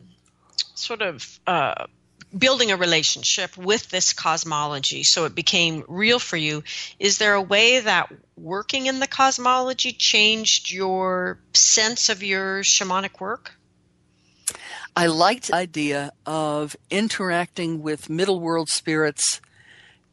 [0.76, 1.88] sort of uh,
[2.38, 6.64] building a relationship with this cosmology so it became real for you?
[7.00, 13.20] Is there a way that working in the cosmology changed your sense of your shamanic
[13.20, 13.54] work?
[14.96, 19.42] I liked the idea of interacting with middle world spirits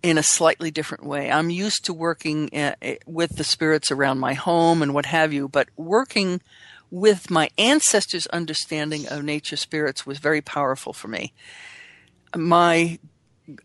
[0.03, 1.31] in a slightly different way.
[1.31, 2.75] I'm used to working uh,
[3.07, 6.41] with the spirits around my home and what have you, but working
[6.91, 11.33] with my ancestors' understanding of nature spirits was very powerful for me.
[12.37, 12.99] My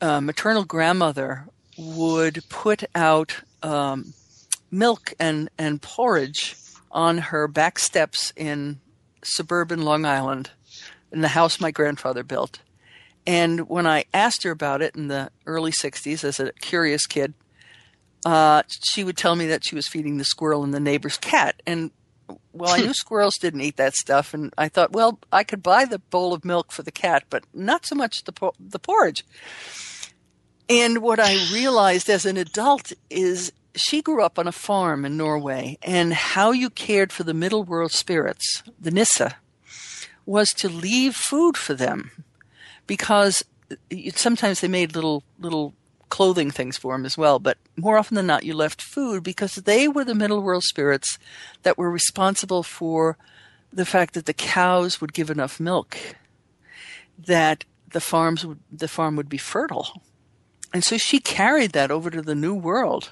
[0.01, 1.45] uh, maternal grandmother
[1.77, 4.13] would put out um,
[4.71, 6.55] milk and, and porridge
[6.91, 8.79] on her back steps in
[9.23, 10.51] suburban Long Island
[11.11, 12.59] in the house my grandfather built.
[13.27, 17.33] And when I asked her about it in the early 60s as a curious kid,
[18.25, 21.61] uh, she would tell me that she was feeding the squirrel and the neighbor's cat.
[21.65, 21.91] And
[22.53, 25.85] well, I knew squirrels didn't eat that stuff, and I thought, well, I could buy
[25.85, 29.25] the bowl of milk for the cat, but not so much the por- the porridge.
[30.67, 35.17] And what I realized as an adult is she grew up on a farm in
[35.17, 39.37] Norway, and how you cared for the middle world spirits, the Nissa,
[40.25, 42.11] was to leave food for them,
[42.87, 43.75] because uh,
[44.15, 45.73] sometimes they made little little
[46.15, 49.55] clothing things for them as well, but more often than not, you left food because
[49.55, 51.19] they were the middle world spirits
[51.63, 53.17] that were responsible for
[53.73, 55.97] the fact that the cows would give enough milk,
[57.19, 60.01] that the farms would, the farm would be fertile.
[60.73, 63.11] And so she carried that over to the new world.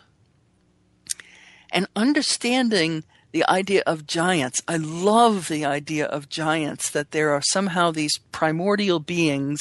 [1.73, 7.41] And understanding the idea of giants, I love the idea of giants, that there are
[7.41, 9.59] somehow these primordial beings,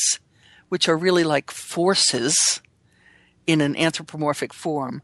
[0.69, 2.63] which are really like forces
[3.47, 5.03] in an anthropomorphic form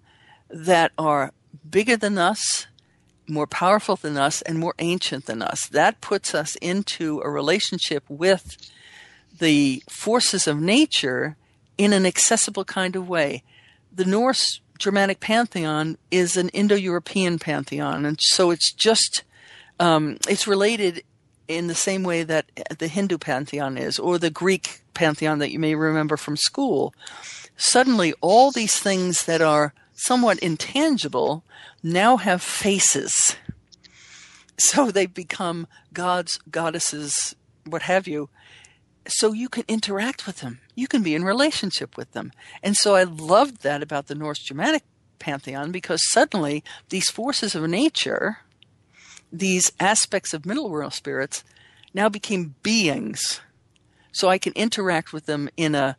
[0.48, 1.32] that are
[1.68, 2.66] bigger than us,
[3.26, 5.66] more powerful than us, and more ancient than us.
[5.68, 8.56] That puts us into a relationship with
[9.38, 11.36] the forces of nature
[11.76, 13.42] in an accessible kind of way.
[13.94, 19.24] The Norse Germanic pantheon is an Indo-European pantheon, and so it's just
[19.80, 21.02] um, it's related
[21.46, 22.46] in the same way that
[22.78, 26.94] the Hindu pantheon is, or the Greek pantheon that you may remember from school
[27.58, 31.44] suddenly all these things that are somewhat intangible
[31.82, 33.36] now have faces.
[34.56, 38.28] So they become gods, goddesses, what have you.
[39.06, 40.60] So you can interact with them.
[40.74, 42.32] You can be in relationship with them.
[42.62, 44.82] And so I loved that about the Norse Germanic
[45.18, 48.38] pantheon because suddenly these forces of nature,
[49.32, 51.44] these aspects of middle world spirits,
[51.94, 53.40] now became beings.
[54.12, 55.96] So I can interact with them in a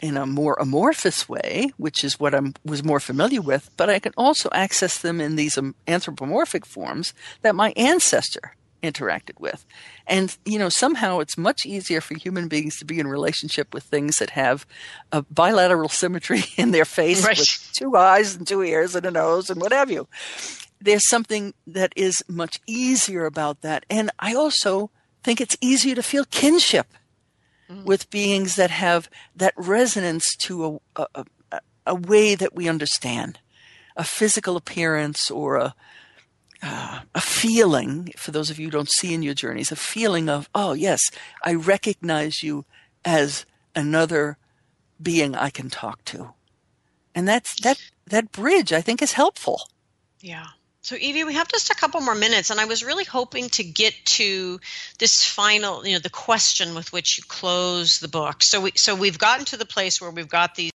[0.00, 3.98] in a more amorphous way, which is what I was more familiar with, but I
[3.98, 9.66] can also access them in these um, anthropomorphic forms that my ancestor interacted with.
[10.06, 13.84] And, you know, somehow it's much easier for human beings to be in relationship with
[13.84, 14.66] things that have
[15.12, 17.38] a bilateral symmetry in their face right.
[17.38, 20.08] with two eyes and two ears and a nose and what have you.
[20.80, 23.84] There's something that is much easier about that.
[23.90, 24.90] And I also
[25.24, 26.86] think it's easier to feel kinship
[27.70, 27.84] mm.
[27.84, 33.38] with beings that have that resonance to a, a, a, way that we understand,
[33.96, 35.74] a physical appearance or a,
[36.62, 40.28] uh, a feeling, for those of you who don't see in your journeys, a feeling
[40.28, 41.00] of, oh, yes,
[41.44, 42.64] I recognize you
[43.04, 44.38] as another
[45.00, 46.34] being I can talk to.
[47.14, 49.68] And that's, that, that bridge, I think, is helpful.
[50.20, 50.46] Yeah.
[50.80, 53.64] So, Evie, we have just a couple more minutes, and I was really hoping to
[53.64, 54.60] get to
[55.00, 58.42] this final, you know, the question with which you close the book.
[58.44, 60.70] So, we so we've gotten to the place where we've got these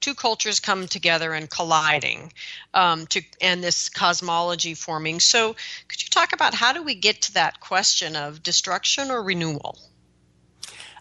[0.00, 2.34] two cultures come together and colliding,
[2.74, 5.20] um, to and this cosmology forming.
[5.20, 5.56] So,
[5.88, 9.78] could you talk about how do we get to that question of destruction or renewal?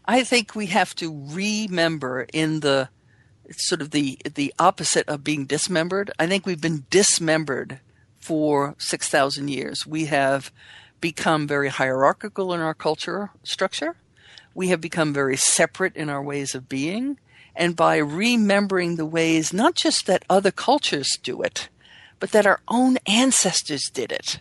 [0.06, 2.88] I think we have to remember in the
[3.52, 6.10] sort of the the opposite of being dismembered.
[6.18, 7.82] I think we've been dismembered
[8.26, 9.86] for 6,000 years.
[9.86, 10.52] We have
[11.00, 13.98] become very hierarchical in our culture structure.
[14.56, 17.20] We have become very separate in our ways of being.
[17.56, 21.70] And by remembering the ways, not just that other cultures do it,
[22.20, 24.40] but that our own ancestors did it,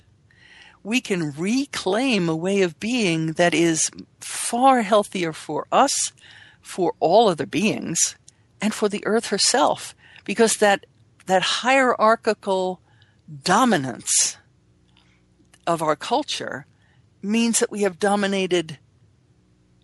[0.82, 5.92] we can reclaim a way of being that is far healthier for us,
[6.62, 8.16] for all other beings,
[8.62, 9.94] and for the earth herself.
[10.24, 10.86] Because that,
[11.26, 12.80] that hierarchical
[13.42, 14.36] dominance
[15.66, 16.66] of our culture
[17.22, 18.78] means that we have dominated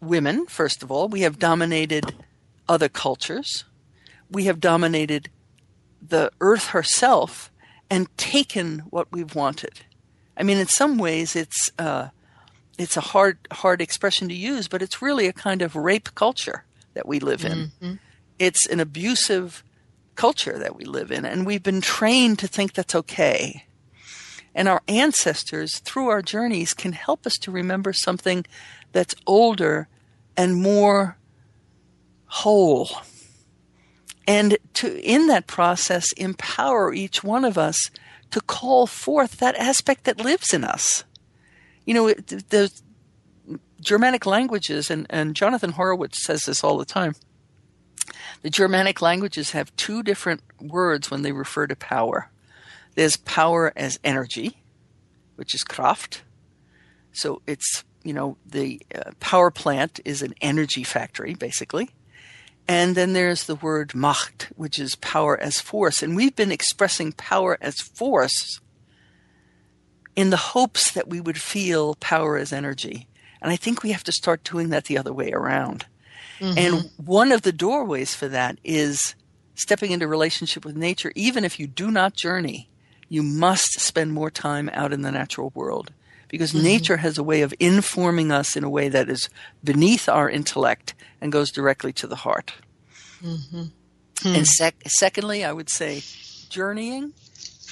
[0.01, 1.09] women, first of all.
[1.09, 2.14] We have dominated
[2.68, 3.64] other cultures.
[4.30, 5.30] We have dominated
[6.07, 7.51] the earth herself
[7.91, 9.80] and taken what we've wanted.
[10.36, 12.09] I mean, in some ways, it's uh,
[12.78, 16.64] it's a hard hard expression to use, but it's really a kind of rape culture
[16.95, 17.72] that we live in.
[17.82, 17.95] Mm-hmm.
[18.38, 19.62] It's an abusive
[20.21, 23.64] culture that we live in, and we've been trained to think that's okay.
[24.55, 28.45] And our ancestors, through our journeys, can help us to remember something
[28.93, 29.89] that's older
[30.37, 31.16] and more
[32.27, 32.91] whole.
[34.27, 37.91] And to, in that process, empower each one of us
[38.31, 41.05] to call forth that aspect that lives in us.
[41.87, 42.71] You know, the
[43.81, 47.14] Germanic languages, and, and Jonathan Horwitz says this all the time
[48.43, 52.30] the Germanic languages have two different words when they refer to power.
[52.95, 54.62] There's power as energy,
[55.36, 56.22] which is Kraft.
[57.12, 61.91] So it's, you know, the uh, power plant is an energy factory, basically.
[62.66, 66.03] And then there's the word Macht, which is power as force.
[66.03, 68.61] And we've been expressing power as force
[70.14, 73.09] in the hopes that we would feel power as energy.
[73.43, 75.86] And I think we have to start doing that the other way around.
[76.41, 76.59] Mm-hmm.
[76.59, 79.14] And one of the doorways for that is
[79.55, 81.12] stepping into relationship with nature.
[81.14, 82.68] Even if you do not journey,
[83.09, 85.93] you must spend more time out in the natural world
[86.28, 86.64] because mm-hmm.
[86.64, 89.28] nature has a way of informing us in a way that is
[89.62, 92.55] beneath our intellect and goes directly to the heart.
[93.22, 93.64] Mm-hmm.
[94.22, 94.34] Hmm.
[94.34, 96.03] And sec- secondly, I would say
[96.49, 97.12] journeying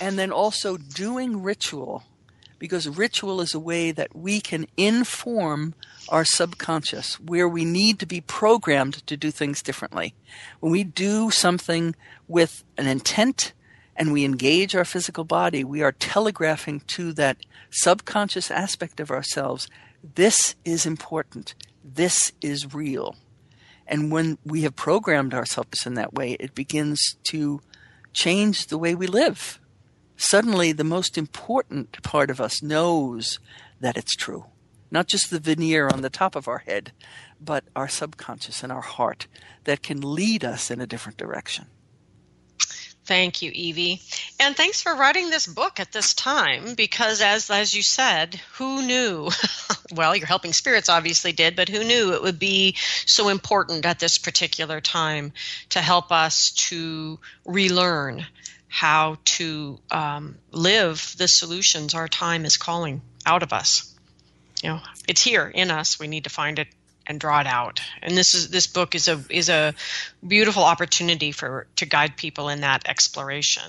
[0.01, 2.05] and then also doing ritual
[2.59, 5.75] because ritual is a way that we can inform
[6.09, 10.15] our subconscious where we need to be programmed to do things differently.
[10.61, 11.95] When we do something
[12.27, 13.53] with an intent
[13.95, 17.39] and we engage our physical body, we are telegraphing to that
[17.71, 19.69] subconscious aspect of ourselves
[20.15, 21.55] this is important.
[21.85, 23.17] This is real.
[23.87, 27.61] And when we have programmed ourselves in that way, it begins to
[28.13, 29.59] change the way we live.
[30.21, 33.39] Suddenly, the most important part of us knows
[33.81, 34.47] that it's true.
[34.91, 36.91] Not just the veneer on the top of our head,
[37.41, 39.29] but our subconscious and our heart
[39.62, 41.66] that can lead us in a different direction.
[43.05, 44.03] Thank you, Evie.
[44.41, 48.85] And thanks for writing this book at this time because as as you said, who
[48.85, 49.31] knew?
[49.93, 52.75] well, your helping spirits obviously did, but who knew it would be
[53.07, 55.33] so important at this particular time
[55.71, 58.27] to help us to relearn
[58.69, 63.95] how to um, live the solutions our time is calling out of us.
[64.62, 65.99] You know, it's here in us.
[65.99, 66.69] We need to find it
[67.09, 67.81] and draw it out.
[68.03, 69.75] And this is this book is a is a
[70.27, 73.62] beautiful opportunity for to guide people in that exploration.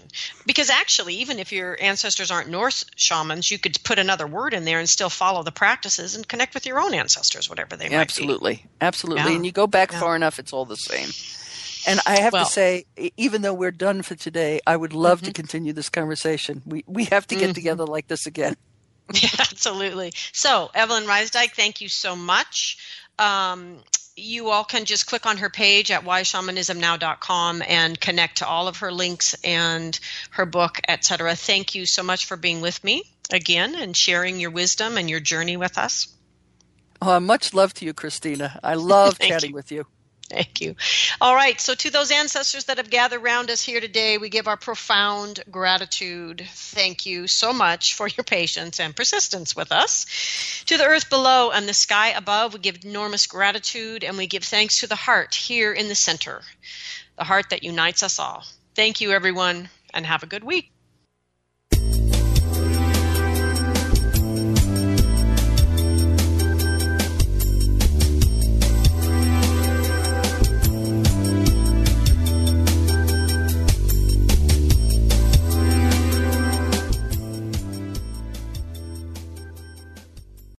[0.45, 4.65] Because actually, even if your ancestors aren't Norse shamans, you could put another word in
[4.65, 7.95] there and still follow the practices and connect with your own ancestors, whatever they might
[7.95, 8.55] absolutely.
[8.55, 8.63] be.
[8.81, 9.31] Absolutely, absolutely.
[9.31, 9.35] Yeah.
[9.37, 9.99] And you go back yeah.
[9.99, 11.09] far enough, it's all the same.
[11.87, 12.85] And I have well, to say,
[13.17, 15.27] even though we're done for today, I would love mm-hmm.
[15.27, 16.61] to continue this conversation.
[16.65, 17.53] We we have to get mm-hmm.
[17.53, 18.55] together like this again.
[19.11, 20.13] Yeah, absolutely.
[20.33, 22.77] So, Evelyn Rysdyk, thank you so much
[23.19, 23.79] um,
[24.15, 28.77] you all can just click on her page at whyshamanismnow.com and connect to all of
[28.77, 29.97] her links and
[30.31, 31.35] her book, etc.
[31.35, 35.19] Thank you so much for being with me again and sharing your wisdom and your
[35.19, 36.07] journey with us.
[37.01, 38.59] Oh, much love to you, Christina.
[38.63, 39.55] I love chatting you.
[39.55, 39.85] with you.
[40.29, 40.75] Thank you.
[41.19, 41.59] All right.
[41.59, 45.43] So, to those ancestors that have gathered around us here today, we give our profound
[45.49, 46.45] gratitude.
[46.47, 50.63] Thank you so much for your patience and persistence with us.
[50.67, 54.43] To the earth below and the sky above, we give enormous gratitude and we give
[54.43, 56.43] thanks to the heart here in the center,
[57.17, 58.45] the heart that unites us all.
[58.75, 60.71] Thank you, everyone, and have a good week.